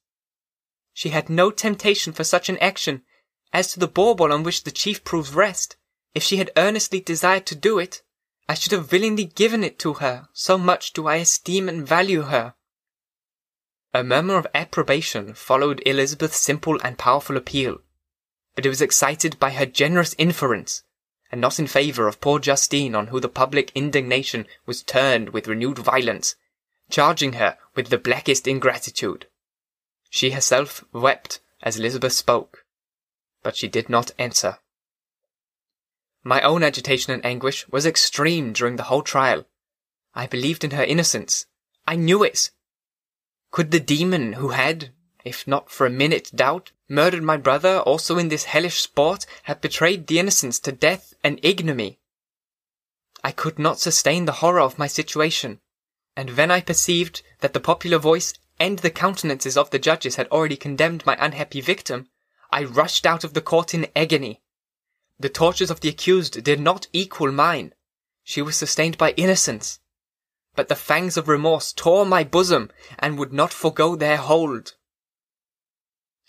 She 0.94 1.10
had 1.10 1.30
no 1.30 1.52
temptation 1.52 2.14
for 2.14 2.24
such 2.24 2.50
an 2.50 2.58
action, 2.60 3.04
as 3.52 3.72
to 3.74 3.80
the 3.80 3.88
bauble 3.88 4.32
on 4.32 4.44
which 4.44 4.64
the 4.64 4.72
chief 4.72 5.04
proofs 5.04 5.32
rest. 5.32 5.76
If 6.14 6.24
she 6.24 6.38
had 6.38 6.52
earnestly 6.58 7.00
desired 7.00 7.46
to 7.48 7.56
do 7.56 7.80
it, 7.80 8.02
I 8.48 8.56
should 8.56 8.72
have 8.72 8.92
willingly 8.92 9.26
given 9.26 9.64
it 9.64 9.80
to 9.80 9.96
her, 9.96 10.28
so 10.34 10.58
much 10.58 10.94
do 10.94 11.08
I 11.08 11.16
esteem 11.18 11.70
and 11.70 11.88
value 11.88 12.24
her. 12.24 12.56
A 13.94 14.04
murmur 14.04 14.38
of 14.38 14.48
approbation 14.54 15.34
followed 15.34 15.82
Elizabeth's 15.86 16.40
simple 16.40 16.80
and 16.84 16.98
powerful 16.98 17.38
appeal, 17.38 17.78
but 18.56 18.66
it 18.66 18.70
was 18.70 18.82
excited 18.82 19.40
by 19.40 19.52
her 19.52 19.66
generous 19.66 20.16
inference, 20.18 20.84
and 21.32 21.40
not 21.40 21.60
in 21.60 21.68
favour 21.68 22.08
of 22.08 22.20
poor 22.20 22.40
Justine 22.40 22.96
on 22.96 23.08
whom 23.08 23.22
the 23.22 23.30
public 23.30 23.72
indignation 23.74 24.46
was 24.66 24.84
turned 24.84 25.30
with 25.30 25.48
renewed 25.48 25.80
violence, 25.80 26.36
charging 26.90 27.34
her 27.34 27.58
with 27.76 27.88
the 27.88 27.98
blackest 27.98 28.48
ingratitude. 28.48 29.28
She 30.10 30.32
herself 30.32 30.84
wept 30.92 31.40
as 31.62 31.78
Elizabeth 31.78 32.14
spoke, 32.14 32.66
but 33.42 33.56
she 33.56 33.68
did 33.68 33.90
not 33.90 34.12
answer. 34.20 34.60
My 36.24 36.42
own 36.42 36.64
agitation 36.64 37.12
and 37.14 37.26
anguish 37.26 37.68
was 37.68 37.86
extreme 37.86 38.54
during 38.54 38.78
the 38.78 38.84
whole 38.84 39.02
trial. 39.02 39.46
I 40.16 40.28
believed 40.28 40.64
in 40.64 40.72
her 40.72 40.84
innocence. 40.84 41.48
I 41.86 41.96
knew 41.96 42.24
it. 42.24 42.52
Could 43.52 43.72
the 43.72 43.80
demon 43.80 44.34
who 44.34 44.50
had, 44.50 44.94
if 45.26 45.48
not 45.48 45.70
for 45.70 45.86
a 45.86 45.90
minute 45.90 46.32
doubt, 46.34 46.72
murdered 46.88 47.24
my 47.24 47.38
brother 47.38 47.80
also 47.80 48.18
in 48.18 48.30
this 48.30 48.46
hellish 48.46 48.80
sport 48.80 49.26
have 49.44 49.62
betrayed 49.62 50.08
the 50.08 50.20
innocents 50.20 50.60
to 50.60 50.72
death 50.72 51.14
and 51.24 51.40
ignominy? 51.44 52.00
I 53.24 53.32
could 53.32 53.58
not 53.58 53.80
sustain 53.80 54.26
the 54.26 54.40
horror 54.44 54.62
of 54.62 54.80
my 54.80 54.88
situation, 54.88 55.60
and 56.16 56.38
when 56.38 56.52
I 56.52 56.62
perceived 56.62 57.22
that 57.40 57.54
the 57.54 57.60
popular 57.60 57.98
voice 57.98 58.34
and 58.60 58.80
the 58.80 58.92
countenances 58.92 59.58
of 59.58 59.72
the 59.72 59.80
judges 59.80 60.16
had 60.16 60.28
already 60.28 60.56
condemned 60.56 61.06
my 61.06 61.18
unhappy 61.20 61.62
victim, 61.62 62.08
I 62.52 62.64
rushed 62.64 63.06
out 63.06 63.24
of 63.24 63.34
the 63.34 63.42
court 63.42 63.74
in 63.74 63.88
agony. 63.96 64.42
The 65.20 65.30
tortures 65.30 65.72
of 65.72 65.80
the 65.80 65.90
accused 65.90 66.44
did 66.44 66.60
not 66.60 66.88
equal 66.94 67.32
mine. 67.32 67.74
She 68.24 68.42
was 68.42 68.56
sustained 68.56 68.98
by 68.98 69.12
innocence. 69.12 69.80
But 70.56 70.70
the 70.70 70.76
fangs 70.76 71.18
of 71.18 71.28
remorse 71.28 71.74
tore 71.74 72.06
my 72.06 72.24
bosom 72.24 72.70
and 73.00 73.18
would 73.18 73.34
not 73.34 73.52
forego 73.52 73.96
their 73.96 74.18
hold. 74.18 74.76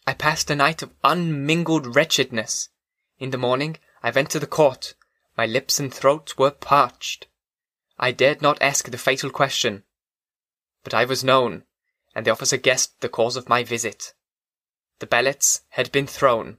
I 0.06 0.14
passed 0.14 0.50
a 0.50 0.56
night 0.56 0.82
of 0.82 0.94
unmingled 1.02 1.94
wretchedness. 1.94 2.70
In 3.18 3.30
the 3.30 3.38
morning 3.38 3.78
I 4.02 4.10
went 4.10 4.30
to 4.30 4.40
the 4.40 4.46
court. 4.46 4.94
My 5.36 5.46
lips 5.46 5.78
and 5.78 5.92
throat 5.92 6.34
were 6.38 6.50
parched. 6.50 7.26
I 8.04 8.12
dared 8.12 8.42
not 8.42 8.60
ask 8.60 8.90
the 8.90 8.98
fatal 8.98 9.30
question. 9.30 9.82
But 10.82 10.92
I 10.92 11.06
was 11.06 11.24
known, 11.24 11.64
and 12.14 12.26
the 12.26 12.32
officer 12.32 12.58
guessed 12.58 13.00
the 13.00 13.08
cause 13.08 13.34
of 13.34 13.48
my 13.48 13.64
visit. 13.64 14.12
The 14.98 15.06
ballots 15.06 15.62
had 15.70 15.90
been 15.90 16.06
thrown. 16.06 16.58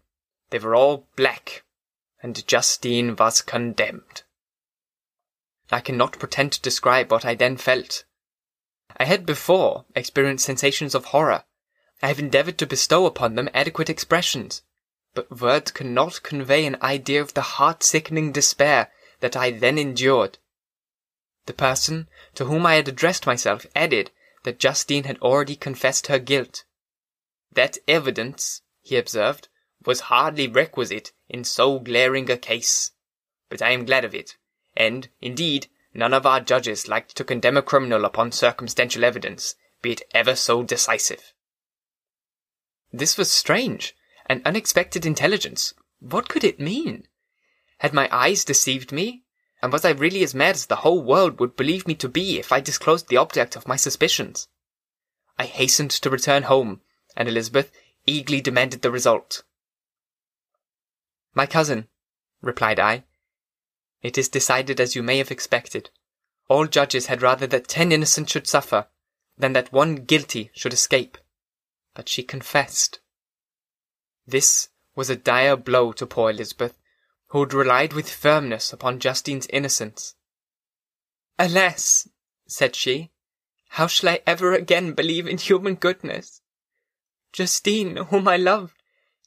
They 0.49 0.57
were 0.57 0.73
all 0.73 1.07
black, 1.15 1.63
and 2.19 2.47
Justine 2.47 3.15
was 3.15 3.41
condemned. 3.41 4.23
I 5.71 5.81
cannot 5.81 6.17
pretend 6.17 6.51
to 6.53 6.61
describe 6.61 7.11
what 7.11 7.25
I 7.25 7.35
then 7.35 7.57
felt. 7.57 8.05
I 8.97 9.05
had 9.05 9.23
before 9.23 9.85
experienced 9.95 10.45
sensations 10.45 10.95
of 10.95 11.05
horror. 11.05 11.43
I 12.01 12.07
have 12.07 12.17
endeavoured 12.17 12.57
to 12.57 12.65
bestow 12.65 13.05
upon 13.05 13.35
them 13.35 13.51
adequate 13.53 13.91
expressions, 13.91 14.63
but 15.13 15.39
words 15.39 15.69
cannot 15.69 16.23
convey 16.23 16.65
an 16.65 16.81
idea 16.81 17.21
of 17.21 17.35
the 17.35 17.53
heart-sickening 17.59 18.31
despair 18.31 18.89
that 19.19 19.37
I 19.37 19.51
then 19.51 19.77
endured. 19.77 20.39
The 21.45 21.53
person 21.53 22.09
to 22.35 22.45
whom 22.45 22.65
I 22.65 22.75
had 22.75 22.87
addressed 22.87 23.25
myself 23.25 23.65
added 23.75 24.11
that 24.43 24.59
Justine 24.59 25.03
had 25.03 25.19
already 25.19 25.55
confessed 25.55 26.07
her 26.07 26.19
guilt. 26.19 26.63
That 27.51 27.77
evidence, 27.87 28.61
he 28.81 28.97
observed, 28.97 29.47
was 29.85 30.01
hardly 30.01 30.47
requisite 30.47 31.11
in 31.29 31.43
so 31.43 31.79
glaring 31.79 32.29
a 32.29 32.37
case. 32.37 32.91
But 33.49 33.61
I 33.61 33.71
am 33.71 33.85
glad 33.85 34.05
of 34.05 34.15
it, 34.15 34.37
and, 34.75 35.09
indeed, 35.21 35.67
none 35.93 36.13
of 36.13 36.25
our 36.25 36.41
judges 36.41 36.87
liked 36.87 37.15
to 37.15 37.23
condemn 37.23 37.57
a 37.57 37.61
criminal 37.61 38.05
upon 38.05 38.31
circumstantial 38.31 39.03
evidence, 39.03 39.55
be 39.81 39.91
it 39.91 40.01
ever 40.13 40.35
so 40.35 40.63
decisive. 40.63 41.33
This 42.91 43.17
was 43.17 43.31
strange, 43.31 43.95
an 44.25 44.41
unexpected 44.45 45.05
intelligence. 45.05 45.73
What 45.99 46.27
could 46.27 46.43
it 46.43 46.59
mean? 46.59 47.07
Had 47.79 47.93
my 47.93 48.09
eyes 48.11 48.45
deceived 48.45 48.91
me? 48.91 49.24
And 49.65 49.73
was 49.73 49.83
I 49.83 49.89
really 49.89 50.23
as 50.23 50.35
mad 50.35 50.53
as 50.53 50.67
the 50.67 50.75
whole 50.75 51.01
world 51.01 51.39
would 51.39 51.55
believe 51.55 51.87
me 51.87 51.95
to 51.95 52.07
be 52.07 52.37
if 52.37 52.51
I 52.51 52.59
disclosed 52.59 53.07
the 53.07 53.17
object 53.17 53.55
of 53.55 53.67
my 53.67 53.75
suspicions? 53.75 54.47
I 55.39 55.45
hastened 55.45 55.89
to 55.89 56.09
return 56.11 56.43
home, 56.43 56.81
and 57.17 57.27
Elizabeth 57.27 57.71
eagerly 58.05 58.41
demanded 58.41 58.83
the 58.83 58.91
result. 58.91 59.41
My 61.33 61.47
cousin, 61.47 61.87
replied 62.43 62.79
I, 62.79 63.05
it 64.03 64.19
is 64.19 64.29
decided 64.29 64.79
as 64.79 64.95
you 64.95 65.01
may 65.01 65.17
have 65.17 65.31
expected. 65.31 65.89
All 66.47 66.67
judges 66.67 67.07
had 67.07 67.23
rather 67.23 67.47
that 67.47 67.67
ten 67.67 67.91
innocent 67.91 68.29
should 68.29 68.45
suffer 68.45 68.85
than 69.35 69.53
that 69.53 69.73
one 69.73 69.95
guilty 69.95 70.51
should 70.53 70.73
escape. 70.73 71.17
But 71.95 72.07
she 72.07 72.21
confessed. 72.21 72.99
This 74.27 74.69
was 74.95 75.09
a 75.09 75.15
dire 75.15 75.57
blow 75.57 75.91
to 75.93 76.05
poor 76.05 76.29
Elizabeth, 76.29 76.77
who 77.27 77.39
had 77.41 77.53
relied 77.53 77.93
with 77.93 78.09
firmness 78.09 78.71
upon 78.71 78.99
Justine's 78.99 79.47
innocence. 79.47 80.15
Alas, 81.37 82.07
said 82.47 82.75
she, 82.75 83.11
how 83.69 83.87
shall 83.87 84.09
I 84.09 84.21
ever 84.25 84.53
again 84.53 84.93
believe 84.93 85.27
in 85.27 85.37
human 85.37 85.75
goodness? 85.75 86.41
Justine, 87.33 87.97
whom 87.97 88.27
I 88.27 88.37
loved, 88.37 88.81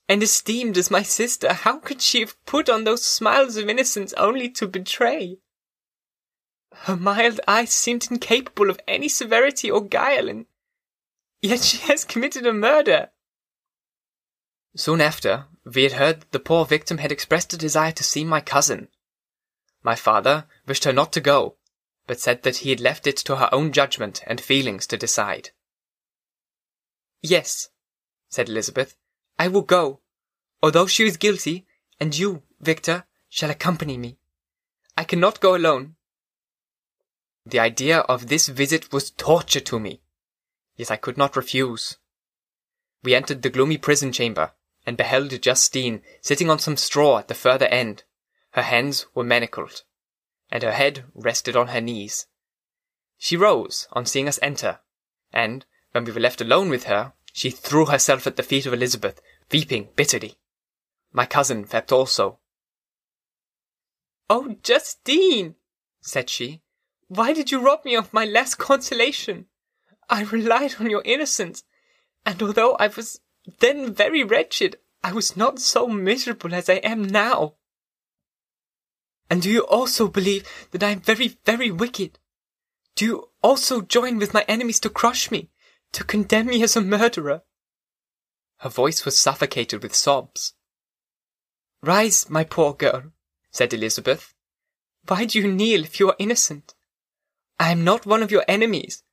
and 0.09 0.23
esteemed 0.23 0.79
as 0.79 0.91
my 0.91 1.03
sister, 1.03 1.53
how 1.53 1.79
could 1.79 2.01
she 2.01 2.21
have 2.21 2.43
put 2.47 2.71
on 2.71 2.85
those 2.85 3.05
smiles 3.05 3.57
of 3.57 3.69
innocence 3.69 4.15
only 4.15 4.49
to 4.51 4.67
betray? 4.67 5.39
Her 6.73 6.97
mild 6.97 7.41
eyes 7.47 7.75
seemed 7.75 8.09
incapable 8.11 8.71
of 8.71 8.81
any 8.89 9.09
severity 9.09 9.71
or 9.71 9.85
guile, 9.85 10.29
and 10.29 10.47
yet 11.43 11.63
she 11.63 11.79
has 11.79 12.05
committed 12.05 12.47
a 12.47 12.53
murder. 12.53 13.11
Soon 14.75 15.01
after, 15.01 15.47
we 15.75 15.83
had 15.83 15.93
heard 15.93 16.21
that 16.21 16.33
the 16.33 16.41
poor 16.41 16.65
victim 16.65 16.99
had 16.99 17.13
expressed 17.13 17.53
a 17.53 17.59
desire 17.59 17.93
to 17.93 18.05
see 18.05 18.25
my 18.25 18.41
cousin. 18.41 18.89
My 19.83 19.95
father 19.95 20.47
wished 20.67 20.85
her 20.85 20.93
not 20.93 21.13
to 21.13 21.21
go, 21.21 21.57
but 22.07 22.21
said 22.21 22.43
that 22.43 22.59
he 22.59 22.71
had 22.71 22.81
left 22.81 23.07
it 23.07 23.17
to 23.19 23.37
her 23.37 23.49
own 23.53 23.73
judgment 23.73 24.23
and 24.27 24.41
feelings 24.41 24.87
to 24.87 24.97
decide. 24.97 25.51
Yes, 27.23 27.69
said 28.29 28.49
Elizabeth, 28.49 28.97
I 29.39 29.49
will 29.49 29.63
go, 29.63 30.01
although 30.63 30.87
she 30.87 31.05
is 31.05 31.17
guilty, 31.17 31.67
and 32.01 32.17
you, 32.17 32.43
Victor, 32.61 33.05
shall 33.29 33.51
accompany 33.51 33.99
me. 33.99 34.19
I 34.97 35.05
cannot 35.05 35.41
go 35.41 35.55
alone. 35.55 35.97
The 37.45 37.61
idea 37.61 38.01
of 38.01 38.29
this 38.29 38.49
visit 38.49 38.93
was 38.93 39.11
torture 39.11 39.61
to 39.61 39.79
me, 39.79 40.01
yet 40.77 40.91
I 40.91 40.97
could 40.97 41.17
not 41.17 41.37
refuse. 41.37 41.99
We 43.03 43.15
entered 43.15 43.43
the 43.43 43.51
gloomy 43.51 43.79
prison 43.79 44.13
chamber, 44.13 44.53
and 44.89 44.97
beheld 44.97 45.43
Justine 45.43 46.01
sitting 46.23 46.49
on 46.49 46.59
some 46.59 46.79
straw 46.79 47.19
at 47.19 47.29
the 47.29 47.35
further 47.35 47.67
end. 47.67 48.05
Her 48.53 48.63
hands 48.63 49.05
were 49.15 49.23
manacled, 49.23 49.83
and 50.51 50.63
her 50.63 50.73
head 50.73 51.05
rested 51.15 51.55
on 51.55 51.69
her 51.69 51.81
knees. 51.83 52.25
She 53.19 53.37
rose 53.37 53.87
on 53.93 54.07
seeing 54.07 54.29
us 54.29 54.39
enter, 54.41 54.79
and, 55.31 55.67
when 55.93 56.05
we 56.05 56.13
were 56.13 56.21
left 56.21 56.41
alone 56.41 56.71
with 56.71 56.85
her, 56.85 57.13
she 57.35 57.51
threw 57.51 57.85
herself 57.85 58.27
at 58.27 58.37
the 58.37 58.43
feet 58.43 58.65
of 58.65 58.73
Elizabeth, 58.73 59.21
weeping 59.53 59.91
bitterly. 59.95 60.39
My 61.13 61.27
cousin 61.27 61.67
wept 61.71 61.93
also. 61.93 62.39
Oh, 64.31 64.57
Justine, 64.63 65.57
said 66.01 66.31
she, 66.31 66.63
why 67.09 67.35
did 67.35 67.51
you 67.51 67.61
rob 67.61 67.85
me 67.85 67.95
of 67.95 68.15
my 68.15 68.25
last 68.25 68.55
consolation? 68.55 69.49
I 70.09 70.23
relied 70.23 70.77
on 70.81 70.89
your 70.89 71.03
innocence, 71.05 71.63
and 72.25 72.43
although 72.43 72.75
I 72.77 72.87
was 72.87 73.21
then 73.61 73.95
very 73.95 74.25
wretched, 74.25 74.77
I 75.03 75.13
was 75.13 75.37
not 75.37 75.59
so 75.59 75.87
miserable 75.87 76.55
as 76.55 76.69
I 76.69 76.75
am 76.75 77.03
now. 77.05 77.55
And 79.31 79.43
do 79.43 79.51
you 79.51 79.61
also 79.67 80.09
believe 80.09 80.47
that 80.71 80.83
I 80.83 80.91
am 80.91 81.01
very, 81.01 81.39
very 81.45 81.71
wicked? 81.71 82.19
Do 82.95 83.05
you 83.05 83.29
also 83.43 83.81
join 83.81 84.19
with 84.19 84.35
my 84.35 84.45
enemies 84.49 84.81
to 84.81 84.91
crush 84.91 85.31
me, 85.31 85.51
to 85.93 86.05
condemn 86.05 86.47
me 86.47 86.63
as 86.63 86.77
a 86.77 86.81
murderer? 86.81 87.43
Her 88.59 88.69
voice 88.69 89.05
was 89.05 89.19
suffocated 89.19 89.83
with 89.83 89.95
sobs. 89.95 90.55
Rise, 91.83 92.29
my 92.29 92.43
poor 92.43 92.75
girl, 92.75 93.13
said 93.53 93.73
Elizabeth. 93.73 94.35
Why 95.07 95.27
do 95.27 95.39
you 95.39 95.47
kneel 95.47 95.85
if 95.85 96.01
you 96.01 96.09
are 96.09 96.17
innocent? 96.19 96.75
I 97.61 97.71
am 97.71 97.85
not 97.85 98.07
one 98.07 98.23
of 98.23 98.31
your 98.31 98.45
enemies. 98.49 99.05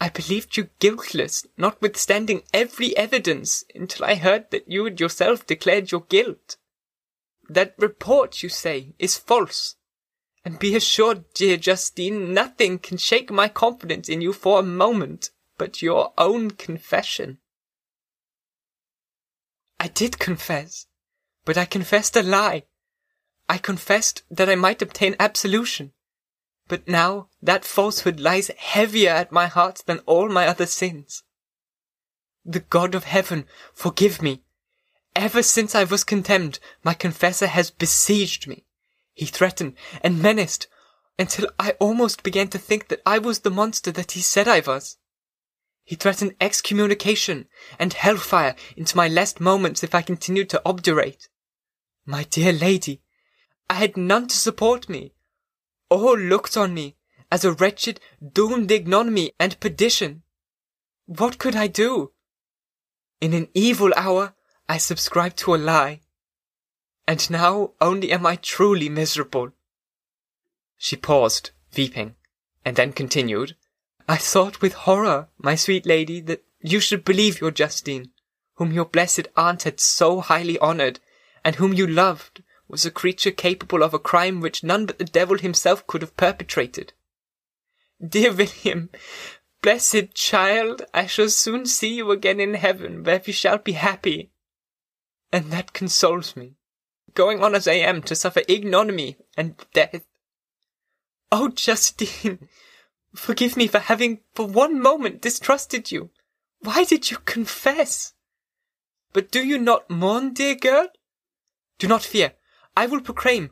I 0.00 0.10
believed 0.10 0.56
you 0.56 0.68
guiltless, 0.78 1.46
notwithstanding 1.56 2.42
every 2.52 2.96
evidence, 2.96 3.64
until 3.74 4.04
I 4.04 4.16
heard 4.16 4.50
that 4.50 4.70
you 4.70 4.84
had 4.84 5.00
yourself 5.00 5.46
declared 5.46 5.90
your 5.90 6.02
guilt. 6.02 6.56
That 7.48 7.74
report, 7.78 8.42
you 8.42 8.48
say, 8.48 8.94
is 8.98 9.16
false. 9.16 9.76
And 10.44 10.58
be 10.58 10.76
assured, 10.76 11.32
dear 11.34 11.56
Justine, 11.56 12.32
nothing 12.34 12.78
can 12.78 12.98
shake 12.98 13.30
my 13.30 13.48
confidence 13.48 14.08
in 14.08 14.20
you 14.20 14.32
for 14.32 14.60
a 14.60 14.62
moment 14.62 15.30
but 15.58 15.82
your 15.82 16.12
own 16.18 16.50
confession. 16.50 17.38
I 19.78 19.88
did 19.88 20.18
confess, 20.18 20.86
but 21.44 21.58
I 21.58 21.64
confessed 21.64 22.16
a 22.16 22.22
lie. 22.22 22.64
I 23.48 23.58
confessed 23.58 24.22
that 24.30 24.48
I 24.48 24.54
might 24.54 24.82
obtain 24.82 25.16
absolution. 25.20 25.92
But 26.68 26.88
now 26.88 27.28
that 27.42 27.64
falsehood 27.64 28.18
lies 28.18 28.50
heavier 28.58 29.10
at 29.10 29.32
my 29.32 29.46
heart 29.46 29.82
than 29.86 30.00
all 30.00 30.28
my 30.28 30.46
other 30.46 30.66
sins. 30.66 31.22
The 32.44 32.60
God 32.60 32.94
of 32.94 33.04
heaven 33.04 33.46
forgive 33.72 34.22
me. 34.22 34.42
Ever 35.14 35.42
since 35.42 35.74
I 35.74 35.84
was 35.84 36.04
condemned, 36.04 36.58
my 36.84 36.94
confessor 36.94 37.46
has 37.46 37.70
besieged 37.70 38.46
me. 38.46 38.66
He 39.14 39.26
threatened 39.26 39.74
and 40.02 40.20
menaced. 40.20 40.68
until 41.18 41.48
I 41.58 41.70
almost 41.80 42.22
began 42.22 42.48
to 42.48 42.58
think 42.58 42.88
that 42.88 43.00
I 43.06 43.18
was 43.18 43.40
the 43.40 43.50
monster 43.50 43.90
that 43.92 44.12
he 44.12 44.20
said 44.20 44.46
I 44.46 44.60
was. 44.60 44.98
He 45.82 45.96
threatened 45.96 46.34
excommunication 46.40 47.48
and 47.78 47.92
hellfire 47.92 48.54
into 48.76 48.96
my 48.96 49.08
last 49.08 49.40
moments 49.40 49.82
if 49.82 49.94
I 49.94 50.02
continued 50.02 50.50
to 50.50 50.62
obdurate. 50.66 51.28
My 52.04 52.24
dear 52.24 52.52
lady, 52.52 53.02
I 53.70 53.74
had 53.74 53.96
none 53.96 54.28
to 54.28 54.36
support 54.36 54.88
me. 54.88 55.14
All 55.88 56.18
looked 56.18 56.56
on 56.56 56.74
me 56.74 56.96
as 57.30 57.44
a 57.44 57.52
wretched, 57.52 58.00
doomed 58.32 58.70
ignominy 58.70 59.32
and 59.38 59.58
perdition. 59.60 60.22
What 61.06 61.38
could 61.38 61.56
I 61.56 61.66
do? 61.66 62.12
In 63.20 63.32
an 63.32 63.48
evil 63.54 63.92
hour, 63.96 64.34
I 64.68 64.78
subscribed 64.78 65.36
to 65.38 65.54
a 65.54 65.56
lie. 65.56 66.00
And 67.06 67.30
now 67.30 67.72
only 67.80 68.10
am 68.10 68.26
I 68.26 68.36
truly 68.36 68.88
miserable. 68.88 69.52
She 70.76 70.96
paused, 70.96 71.50
weeping, 71.76 72.16
and 72.64 72.76
then 72.76 72.92
continued, 72.92 73.56
I 74.08 74.16
thought 74.16 74.60
with 74.60 74.72
horror, 74.72 75.28
my 75.38 75.54
sweet 75.54 75.86
lady, 75.86 76.20
that 76.22 76.44
you 76.60 76.80
should 76.80 77.04
believe 77.04 77.40
your 77.40 77.50
Justine, 77.50 78.10
whom 78.54 78.72
your 78.72 78.84
blessed 78.84 79.28
aunt 79.36 79.62
had 79.62 79.80
so 79.80 80.20
highly 80.20 80.58
honoured, 80.58 81.00
and 81.44 81.56
whom 81.56 81.72
you 81.72 81.86
loved, 81.86 82.42
was 82.68 82.84
a 82.84 82.90
creature 82.90 83.30
capable 83.30 83.82
of 83.82 83.94
a 83.94 83.98
crime 83.98 84.40
which 84.40 84.64
none 84.64 84.86
but 84.86 84.98
the 84.98 85.04
devil 85.04 85.38
himself 85.38 85.86
could 85.86 86.02
have 86.02 86.16
perpetrated. 86.16 86.92
Dear 88.06 88.32
William, 88.32 88.90
blessed 89.62 90.14
child, 90.14 90.82
I 90.92 91.06
shall 91.06 91.28
soon 91.28 91.66
see 91.66 91.94
you 91.94 92.10
again 92.10 92.40
in 92.40 92.54
heaven, 92.54 93.04
where 93.04 93.22
we 93.26 93.32
shall 93.32 93.58
be 93.58 93.72
happy. 93.72 94.30
And 95.32 95.50
that 95.50 95.72
consoles 95.72 96.36
me, 96.36 96.54
going 97.14 97.42
on 97.42 97.54
as 97.54 97.66
I 97.66 97.74
am 97.74 98.02
to 98.02 98.14
suffer 98.14 98.42
ignominy 98.48 99.16
and 99.36 99.56
death. 99.72 100.04
Oh, 101.32 101.48
Justine, 101.48 102.48
forgive 103.14 103.56
me 103.56 103.66
for 103.66 103.78
having 103.78 104.20
for 104.34 104.46
one 104.46 104.80
moment 104.80 105.22
distrusted 105.22 105.90
you. 105.90 106.10
Why 106.60 106.84
did 106.84 107.10
you 107.10 107.18
confess? 107.18 108.12
But 109.12 109.30
do 109.30 109.44
you 109.44 109.58
not 109.58 109.88
mourn, 109.88 110.34
dear 110.34 110.54
girl? 110.54 110.88
Do 111.78 111.88
not 111.88 112.02
fear. 112.02 112.32
I 112.76 112.86
will 112.86 113.00
proclaim, 113.00 113.50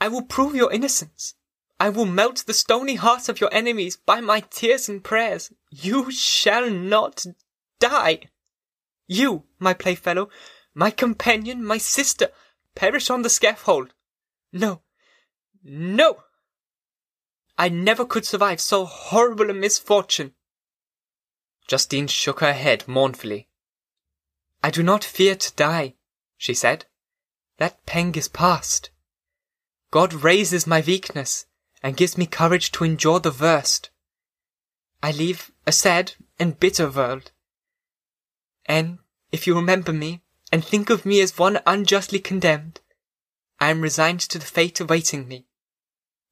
I 0.00 0.08
will 0.08 0.22
prove 0.22 0.54
your 0.54 0.72
innocence. 0.72 1.34
I 1.78 1.88
will 1.88 2.06
melt 2.06 2.44
the 2.46 2.54
stony 2.54 2.94
hearts 2.94 3.28
of 3.28 3.40
your 3.40 3.52
enemies 3.52 3.96
by 3.96 4.20
my 4.20 4.40
tears 4.40 4.88
and 4.88 5.02
prayers. 5.02 5.52
You 5.70 6.10
shall 6.10 6.70
not 6.70 7.26
die. 7.80 8.30
You, 9.06 9.44
my 9.58 9.74
playfellow, 9.74 10.28
my 10.74 10.90
companion, 10.90 11.64
my 11.64 11.78
sister, 11.78 12.30
perish 12.74 13.10
on 13.10 13.22
the 13.22 13.30
scaffold. 13.30 13.94
No, 14.52 14.82
no! 15.62 16.22
I 17.58 17.68
never 17.68 18.04
could 18.04 18.26
survive 18.26 18.60
so 18.60 18.84
horrible 18.84 19.50
a 19.50 19.54
misfortune. 19.54 20.34
Justine 21.66 22.06
shook 22.06 22.40
her 22.40 22.52
head 22.52 22.86
mournfully. 22.86 23.48
I 24.62 24.70
do 24.70 24.82
not 24.82 25.04
fear 25.04 25.34
to 25.34 25.54
die, 25.54 25.94
she 26.36 26.54
said. 26.54 26.86
That 27.58 27.84
pang 27.86 28.14
is 28.14 28.28
past. 28.28 28.90
God 29.90 30.12
raises 30.12 30.66
my 30.66 30.82
weakness 30.86 31.46
and 31.82 31.96
gives 31.96 32.18
me 32.18 32.26
courage 32.26 32.72
to 32.72 32.84
endure 32.84 33.20
the 33.20 33.30
worst. 33.30 33.90
I 35.02 35.12
leave 35.12 35.52
a 35.66 35.72
sad 35.72 36.14
and 36.38 36.58
bitter 36.58 36.90
world. 36.90 37.32
And 38.66 38.98
if 39.32 39.46
you 39.46 39.54
remember 39.54 39.92
me 39.92 40.22
and 40.52 40.64
think 40.64 40.90
of 40.90 41.06
me 41.06 41.20
as 41.20 41.38
one 41.38 41.60
unjustly 41.66 42.18
condemned, 42.18 42.80
I 43.58 43.70
am 43.70 43.80
resigned 43.80 44.20
to 44.20 44.38
the 44.38 44.44
fate 44.44 44.80
awaiting 44.80 45.28
me. 45.28 45.46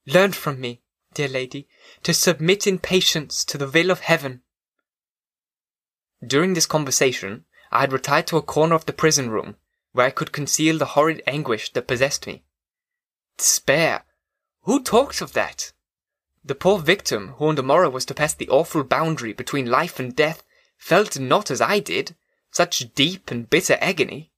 Learn 0.07 0.33
from 0.33 0.61
me, 0.61 0.83
dear 1.15 1.29
lady, 1.29 1.69
to 2.03 2.13
submit 2.13 2.67
in 2.67 2.79
patience 2.79 3.45
to 3.47 3.57
the 3.57 3.69
will 3.69 3.91
of 3.91 4.01
heaven. 4.01 4.43
During 6.27 6.55
this 6.55 6.67
conversation, 6.67 7.45
I 7.71 7.81
had 7.81 7.93
retired 7.93 8.27
to 8.29 8.37
a 8.37 8.43
corner 8.43 8.75
of 8.75 8.87
the 8.87 8.93
prison 8.93 9.31
room, 9.31 9.57
where 9.95 10.07
I 10.07 10.11
could 10.11 10.33
conceal 10.33 10.77
the 10.77 10.93
horrid 10.97 11.23
anguish 11.25 11.73
that 11.73 11.87
possessed 11.87 12.27
me. 12.27 12.43
Despair! 13.39 14.05
Who 14.63 14.83
talks 14.83 15.21
of 15.21 15.35
that? 15.35 15.73
The 16.45 16.57
poor 16.57 16.81
victim, 16.81 17.35
who 17.39 17.47
on 17.47 17.55
the 17.55 17.63
morrow 17.63 17.89
was 17.89 18.05
to 18.07 18.15
pass 18.15 18.35
the 18.35 18.49
awful 18.49 18.83
boundary 18.83 19.33
between 19.33 19.71
life 19.71 20.01
and 20.01 20.15
death, 20.15 20.43
felt 20.77 21.19
not 21.19 21.49
as 21.49 21.61
I 21.61 21.79
did, 21.79 22.17
such 22.51 22.93
deep 22.95 23.31
and 23.31 23.49
bitter 23.49 23.79
agony. 23.81 24.33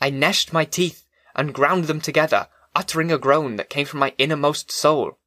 I 0.00 0.10
gnashed 0.10 0.52
my 0.52 0.64
teeth 0.64 1.04
and 1.34 1.52
ground 1.52 1.84
them 1.84 2.00
together, 2.00 2.48
uttering 2.76 3.10
a 3.10 3.18
groan 3.18 3.56
that 3.56 3.70
came 3.70 3.86
from 3.86 3.98
my 3.98 4.14
innermost 4.18 4.70
soul. 4.70 5.18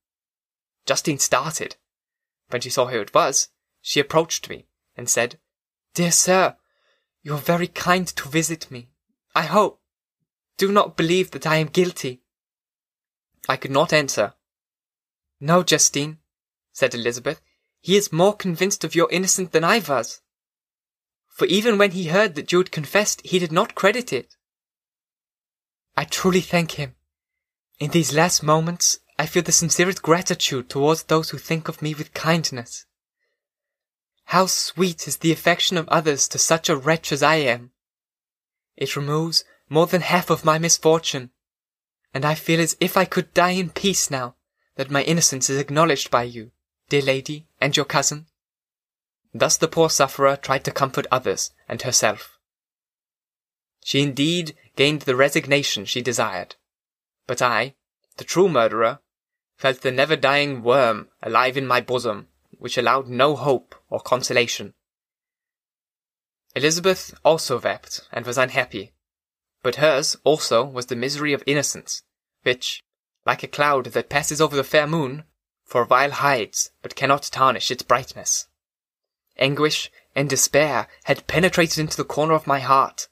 Justine 0.86 1.19
started. 1.19 1.75
When 2.49 2.62
she 2.62 2.69
saw 2.69 2.88
who 2.88 3.01
it 3.01 3.13
was, 3.13 3.49
she 3.81 3.99
approached 3.99 4.49
me 4.49 4.67
and 4.95 5.10
said, 5.10 5.38
Dear 5.93 6.12
sir, 6.12 6.55
you 7.25 7.33
are 7.33 7.39
very 7.39 7.67
kind 7.67 8.05
to 8.05 8.29
visit 8.29 8.69
me. 8.69 8.88
I 9.33 9.41
hope. 9.41 9.81
Do 10.59 10.71
not 10.71 10.95
believe 10.95 11.31
that 11.31 11.47
I 11.47 11.55
am 11.55 11.67
guilty. 11.69 12.21
I 13.49 13.57
could 13.57 13.71
not 13.71 13.91
answer. 13.91 14.33
No, 15.39 15.63
Justine, 15.63 16.19
said 16.71 16.93
Elizabeth. 16.93 17.41
He 17.81 17.97
is 17.97 18.13
more 18.13 18.35
convinced 18.35 18.83
of 18.83 18.93
your 18.93 19.11
innocence 19.11 19.49
than 19.49 19.63
I 19.63 19.79
was. 19.79 20.21
For 21.27 21.47
even 21.47 21.79
when 21.79 21.91
he 21.91 22.09
heard 22.09 22.35
that 22.35 22.51
you 22.51 22.59
had 22.59 22.71
confessed, 22.71 23.21
he 23.25 23.39
did 23.39 23.51
not 23.51 23.73
credit 23.73 24.13
it. 24.13 24.35
I 25.97 26.03
truly 26.03 26.41
thank 26.41 26.73
him. 26.73 26.93
In 27.79 27.89
these 27.89 28.13
last 28.13 28.43
moments, 28.43 28.99
I 29.17 29.25
feel 29.25 29.41
the 29.41 29.51
sincerest 29.51 30.03
gratitude 30.03 30.69
towards 30.69 31.03
those 31.03 31.31
who 31.31 31.39
think 31.39 31.69
of 31.69 31.81
me 31.81 31.95
with 31.95 32.13
kindness. 32.13 32.85
How 34.35 34.47
sweet 34.47 35.07
is 35.07 35.19
the 35.19 35.31
affection 35.31 35.77
of 35.77 35.87
others 35.87 36.27
to 36.27 36.37
such 36.37 36.67
a 36.67 36.75
wretch 36.75 37.13
as 37.13 37.23
I 37.23 37.35
am! 37.35 37.71
It 38.75 38.97
removes 38.97 39.45
more 39.69 39.87
than 39.87 40.01
half 40.01 40.29
of 40.29 40.43
my 40.43 40.59
misfortune, 40.59 41.31
and 42.13 42.25
I 42.25 42.35
feel 42.35 42.59
as 42.59 42.75
if 42.81 42.97
I 42.97 43.05
could 43.05 43.33
die 43.33 43.51
in 43.51 43.69
peace 43.69 44.11
now 44.11 44.35
that 44.75 44.91
my 44.91 45.03
innocence 45.03 45.49
is 45.49 45.57
acknowledged 45.57 46.11
by 46.11 46.23
you, 46.23 46.51
dear 46.89 47.01
lady, 47.01 47.47
and 47.61 47.77
your 47.77 47.85
cousin. 47.85 48.25
Thus 49.33 49.55
the 49.55 49.69
poor 49.69 49.89
sufferer 49.89 50.35
tried 50.35 50.65
to 50.65 50.71
comfort 50.71 51.07
others 51.09 51.51
and 51.69 51.83
herself. 51.83 52.37
She 53.85 54.01
indeed 54.01 54.53
gained 54.75 55.03
the 55.03 55.15
resignation 55.15 55.85
she 55.85 56.01
desired, 56.01 56.57
but 57.25 57.41
I, 57.41 57.75
the 58.17 58.25
true 58.25 58.49
murderer, 58.49 58.99
felt 59.55 59.79
the 59.79 59.93
never 59.93 60.17
dying 60.17 60.61
worm 60.61 61.07
alive 61.23 61.55
in 61.55 61.65
my 61.65 61.79
bosom, 61.79 62.27
which 62.57 62.77
allowed 62.77 63.07
no 63.07 63.35
hope 63.35 63.75
or 63.95 64.01
consolation. 64.01 64.73
Elizabeth 66.53 67.13
also 67.23 67.62
wept 67.62 68.01
and 68.12 68.25
was 68.25 68.38
unhappy, 68.38 68.91
but 69.63 69.77
hers 69.77 70.17
also 70.25 70.65
was 70.65 70.88
the 70.88 70.97
misery 70.97 71.31
of 71.31 71.41
innocence, 71.47 72.03
which, 72.43 72.84
like 73.25 73.41
a 73.41 73.47
cloud 73.47 73.86
that 73.86 74.10
passes 74.10 74.41
over 74.41 74.53
the 74.53 74.65
fair 74.65 74.86
moon, 74.86 75.23
for 75.63 75.84
a 75.84 75.86
while 75.86 76.12
hides 76.12 76.71
but 76.81 76.97
cannot 76.97 77.23
tarnish 77.31 77.71
its 77.71 77.84
brightness. 77.84 78.49
Anguish 79.38 79.89
and 80.13 80.29
despair 80.29 80.89
had 81.05 81.25
penetrated 81.25 81.79
into 81.79 81.95
the 81.95 82.03
corner 82.03 82.34
of 82.34 82.45
my 82.45 82.60
heart. 82.60 83.08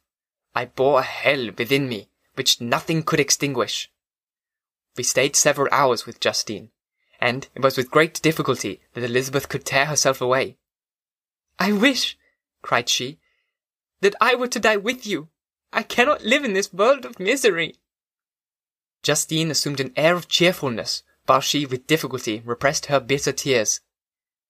I 0.53 0.65
bore 0.65 0.99
a 0.99 1.03
hell 1.03 1.49
within 1.57 1.87
me 1.87 2.09
which 2.35 2.59
nothing 2.59 3.03
could 3.03 3.21
extinguish. 3.21 3.89
We 4.97 5.03
stayed 5.03 5.37
several 5.37 5.69
hours 5.71 6.05
with 6.05 6.19
Justine, 6.19 6.71
and 7.21 7.47
it 7.55 7.61
was 7.61 7.77
with 7.77 7.89
great 7.89 8.21
difficulty 8.21 8.81
that 8.95 9.03
Elizabeth 9.05 9.47
could 9.47 9.63
tear 9.63 9.85
herself 9.85 10.19
away. 10.19 10.57
I 11.59 11.71
wish, 11.71 12.17
cried 12.61 12.89
she, 12.89 13.19
that 14.01 14.15
I 14.19 14.35
were 14.35 14.47
to 14.47 14.59
die 14.59 14.77
with 14.77 15.05
you. 15.05 15.29
I 15.71 15.83
cannot 15.83 16.23
live 16.23 16.43
in 16.43 16.53
this 16.53 16.73
world 16.73 17.05
of 17.05 17.19
misery. 17.19 17.75
Justine 19.01 19.51
assumed 19.51 19.79
an 19.79 19.93
air 19.95 20.15
of 20.15 20.27
cheerfulness, 20.27 21.03
while 21.25 21.41
she 21.41 21.65
with 21.65 21.87
difficulty 21.87 22.41
repressed 22.45 22.87
her 22.87 22.99
bitter 22.99 23.31
tears. 23.31 23.81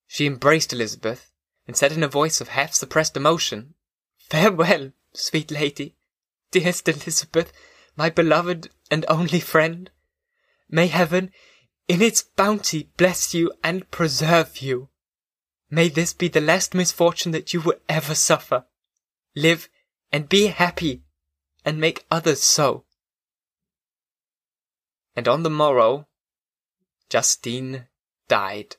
She 0.07 0.25
embraced 0.25 0.73
Elizabeth, 0.73 1.31
and 1.67 1.77
said 1.77 1.91
in 1.91 2.03
a 2.03 2.07
voice 2.07 2.41
of 2.41 2.49
half 2.49 2.73
suppressed 2.73 3.15
emotion, 3.15 3.75
Farewell, 4.17 4.91
sweet 5.13 5.51
lady, 5.51 5.95
dearest 6.51 6.87
Elizabeth, 6.87 7.51
my 7.95 8.09
beloved 8.09 8.69
and 8.91 9.05
only 9.07 9.39
friend. 9.39 9.89
May 10.69 10.87
heaven, 10.87 11.31
in 11.87 12.01
its 12.01 12.23
bounty, 12.23 12.89
bless 12.97 13.33
you 13.33 13.51
and 13.63 13.89
preserve 13.91 14.59
you. 14.59 14.89
May 15.73 15.89
this 15.89 16.13
be 16.13 16.27
the 16.27 16.39
last 16.39 16.75
misfortune 16.75 17.31
that 17.31 17.51
you 17.51 17.59
will 17.59 17.79
ever 17.89 18.13
suffer. 18.13 18.65
Live 19.35 19.69
and 20.11 20.29
be 20.29 20.45
happy, 20.47 21.01
and 21.65 21.79
make 21.79 22.05
others 22.11 22.43
so. 22.43 22.85
And 25.15 25.27
on 25.27 25.41
the 25.41 25.49
morrow, 25.49 26.07
Justine 27.09 27.87
died. 28.27 28.75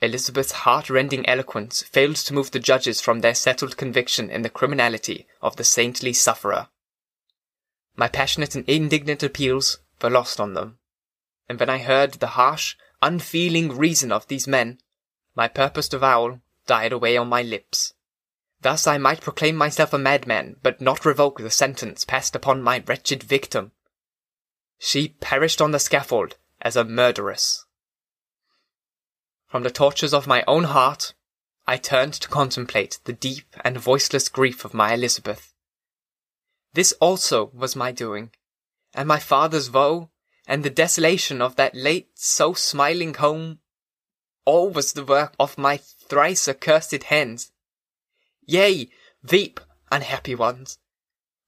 Elizabeth's 0.00 0.50
heart-rending 0.66 1.28
eloquence 1.28 1.80
failed 1.80 2.16
to 2.16 2.34
move 2.34 2.50
the 2.50 2.58
judges 2.58 3.00
from 3.00 3.20
their 3.20 3.32
settled 3.32 3.76
conviction 3.76 4.30
in 4.30 4.42
the 4.42 4.50
criminality 4.50 5.28
of 5.40 5.54
the 5.54 5.62
saintly 5.62 6.12
sufferer. 6.12 6.70
My 7.94 8.08
passionate 8.08 8.56
and 8.56 8.68
indignant 8.68 9.22
appeals 9.22 9.78
were 10.02 10.10
lost 10.10 10.40
on 10.40 10.54
them 10.54 10.80
and 11.48 11.60
when 11.60 11.70
I 11.70 11.78
heard 11.78 12.14
the 12.14 12.28
harsh, 12.38 12.76
unfeeling 13.00 13.76
reason 13.76 14.10
of 14.10 14.26
these 14.28 14.48
men, 14.48 14.78
my 15.34 15.48
purpose 15.48 15.88
to 15.88 15.98
vowl 15.98 16.40
died 16.66 16.92
away 16.92 17.16
on 17.16 17.28
my 17.28 17.42
lips. 17.42 17.94
Thus 18.60 18.86
I 18.86 18.98
might 18.98 19.20
proclaim 19.20 19.56
myself 19.56 19.92
a 19.92 19.98
madman, 19.98 20.56
but 20.62 20.80
not 20.80 21.04
revoke 21.04 21.38
the 21.38 21.50
sentence 21.50 22.04
passed 22.04 22.36
upon 22.36 22.62
my 22.62 22.82
wretched 22.86 23.22
victim. 23.22 23.72
She 24.78 25.16
perished 25.20 25.60
on 25.60 25.72
the 25.72 25.78
scaffold 25.78 26.36
as 26.60 26.76
a 26.76 26.84
murderess. 26.84 27.64
From 29.48 29.64
the 29.64 29.70
tortures 29.70 30.14
of 30.14 30.26
my 30.26 30.44
own 30.46 30.64
heart, 30.64 31.14
I 31.66 31.76
turned 31.76 32.14
to 32.14 32.28
contemplate 32.28 32.98
the 33.04 33.12
deep 33.12 33.54
and 33.64 33.78
voiceless 33.78 34.28
grief 34.28 34.64
of 34.64 34.74
my 34.74 34.94
Elizabeth. 34.94 35.52
This 36.74 36.92
also 37.00 37.50
was 37.52 37.76
my 37.76 37.92
doing, 37.92 38.30
and 38.94 39.06
my 39.06 39.18
father's 39.18 39.70
woe, 39.70 40.10
and 40.46 40.64
the 40.64 40.70
desolation 40.70 41.42
of 41.42 41.56
that 41.56 41.74
late 41.74 42.10
so 42.14 42.54
smiling 42.54 43.14
home, 43.14 43.58
all 44.44 44.70
was 44.70 44.92
the 44.92 45.04
work 45.04 45.34
of 45.38 45.58
my 45.58 45.76
thrice 45.76 46.48
accursed 46.48 47.04
hands. 47.04 47.52
Yea, 48.44 48.90
weep, 49.30 49.60
unhappy 49.90 50.34
ones, 50.34 50.78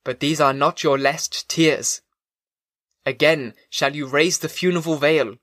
but 0.05 0.21
these 0.21 0.41
are 0.41 0.53
not 0.53 0.83
your 0.83 0.99
last 0.99 1.49
tears. 1.49 2.03
Again 3.07 3.55
shall 3.69 3.95
you 3.95 4.07
raise 4.07 4.39
the 4.39 4.49
funeral 4.49 4.97
veil, 4.97 5.37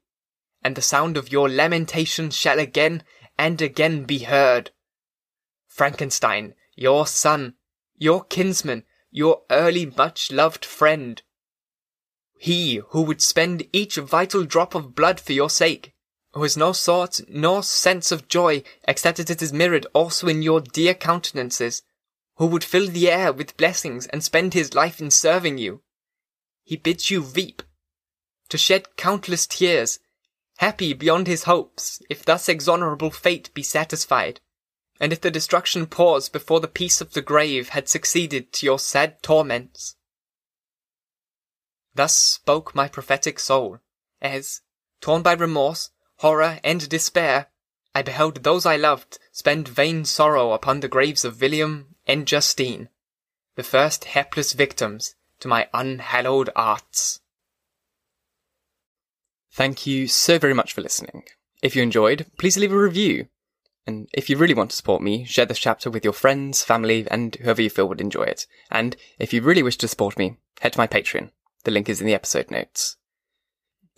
and 0.64 0.76
the 0.76 0.82
sound 0.82 1.18
of 1.18 1.32
your 1.32 1.50
lamentation 1.50 2.30
shall 2.30 2.60
again 2.60 3.04
and 3.38 3.62
again 3.62 4.06
be 4.06 4.20
heard. 4.20 4.72
Frankenstein, 5.68 6.54
your 6.76 7.08
son, 7.08 7.56
your 7.98 8.24
kinsman, 8.24 8.84
your 9.12 9.44
early 9.50 9.86
much 9.98 10.32
loved 10.32 10.64
friend. 10.66 11.22
He 12.38 12.82
who 12.90 13.02
would 13.04 13.22
spend 13.22 13.68
each 13.74 13.96
vital 13.98 14.44
drop 14.46 14.74
of 14.74 14.96
blood 14.96 15.20
for 15.20 15.34
your 15.34 15.50
sake, 15.50 15.94
who 16.34 16.44
has 16.44 16.56
no 16.56 16.74
thought 16.74 17.20
nor 17.28 17.62
sense 17.62 18.12
of 18.12 18.28
joy 18.28 18.64
except 18.88 19.18
that 19.18 19.30
it 19.30 19.42
is 19.42 19.52
mirrored 19.52 19.86
also 19.94 20.28
in 20.28 20.42
your 20.42 20.62
dear 20.62 20.94
countenances, 20.94 21.84
who 22.38 22.46
would 22.46 22.64
fill 22.64 22.88
the 22.88 23.10
air 23.10 23.34
with 23.34 23.58
blessings 23.58 24.08
and 24.08 24.24
spend 24.24 24.54
his 24.54 24.74
life 24.74 25.02
in 25.02 25.12
serving 25.12 25.58
you. 25.58 25.82
He 26.64 26.78
bids 26.78 27.12
you 27.12 27.22
weep, 27.22 27.62
to 28.50 28.58
shed 28.58 28.96
countless 28.96 29.46
tears, 29.46 30.00
happy 30.58 30.94
beyond 30.94 31.28
his 31.28 31.44
hopes, 31.44 32.02
if 32.10 32.24
thus 32.24 32.48
exonerable 32.48 33.12
fate 33.12 33.54
be 33.54 33.64
satisfied, 33.64 34.40
and 35.00 35.12
if 35.12 35.20
the 35.20 35.32
destruction 35.32 35.86
pause 35.86 36.30
before 36.30 36.60
the 36.60 36.68
peace 36.68 37.02
of 37.02 37.14
the 37.14 37.22
grave 37.22 37.70
had 37.70 37.90
succeeded 37.90 38.54
to 38.54 38.66
your 38.66 38.80
sad 38.80 39.22
torments. 39.22 39.96
Thus 41.94 42.16
spoke 42.16 42.74
my 42.74 42.88
prophetic 42.88 43.40
soul, 43.40 43.80
as, 44.22 44.62
torn 45.02 45.24
by 45.24 45.34
remorse, 45.34 45.90
horror, 46.22 46.60
and 46.64 46.88
despair, 46.88 47.48
I 47.96 48.04
beheld 48.04 48.44
those 48.44 48.66
I 48.66 48.78
loved 48.78 49.18
spend 49.32 49.68
vain 49.68 50.06
sorrow 50.06 50.54
upon 50.54 50.80
the 50.80 50.88
graves 50.88 51.26
of 51.26 51.42
William 51.42 51.96
and 52.06 52.28
Justine, 52.28 52.90
the 53.56 53.64
first 53.64 54.06
hapless 54.06 54.54
victims 54.54 55.16
to 55.40 55.48
my 55.48 55.68
unhallowed 55.74 56.52
arts. 56.56 57.22
Thank 59.52 59.88
you 59.88 60.08
so 60.08 60.38
very 60.38 60.54
much 60.54 60.74
for 60.74 60.82
listening. 60.82 61.24
If 61.64 61.76
you 61.76 61.82
enjoyed, 61.82 62.28
please 62.38 62.56
leave 62.56 62.72
a 62.72 62.78
review. 62.78 63.28
And 63.88 64.08
if 64.14 64.30
you 64.30 64.38
really 64.38 64.54
want 64.54 64.70
to 64.70 64.76
support 64.76 65.02
me, 65.02 65.26
share 65.26 65.48
this 65.48 65.58
chapter 65.58 65.90
with 65.90 66.04
your 66.04 66.14
friends, 66.14 66.64
family, 66.64 67.08
and 67.10 67.36
whoever 67.36 67.64
you 67.64 67.70
feel 67.72 67.90
would 67.90 68.00
enjoy 68.00 68.24
it. 68.24 68.46
And 68.70 68.96
if 69.18 69.34
you 69.34 69.42
really 69.42 69.64
wish 69.64 69.78
to 69.78 69.88
support 69.88 70.20
me, 70.20 70.38
head 70.60 70.74
to 70.74 70.80
my 70.80 70.88
Patreon. 70.88 71.32
The 71.64 71.72
link 71.72 71.90
is 71.90 72.00
in 72.00 72.06
the 72.06 72.14
episode 72.14 72.52
notes. 72.52 72.98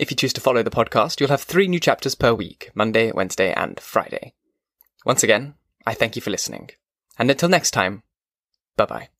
If 0.03 0.11
you 0.11 0.17
choose 0.17 0.33
to 0.33 0.41
follow 0.41 0.61
the 0.61 0.69
podcast, 0.69 1.21
you'll 1.21 1.29
have 1.29 1.43
three 1.43 1.69
new 1.69 1.79
chapters 1.79 2.13
per 2.13 2.33
week 2.33 2.71
Monday, 2.75 3.13
Wednesday, 3.13 3.53
and 3.53 3.79
Friday. 3.79 4.33
Once 5.05 5.23
again, 5.23 5.53
I 5.87 5.93
thank 5.93 6.17
you 6.17 6.21
for 6.21 6.29
listening. 6.29 6.71
And 7.17 7.31
until 7.31 7.47
next 7.47 7.71
time, 7.71 8.03
bye 8.75 8.85
bye. 8.85 9.12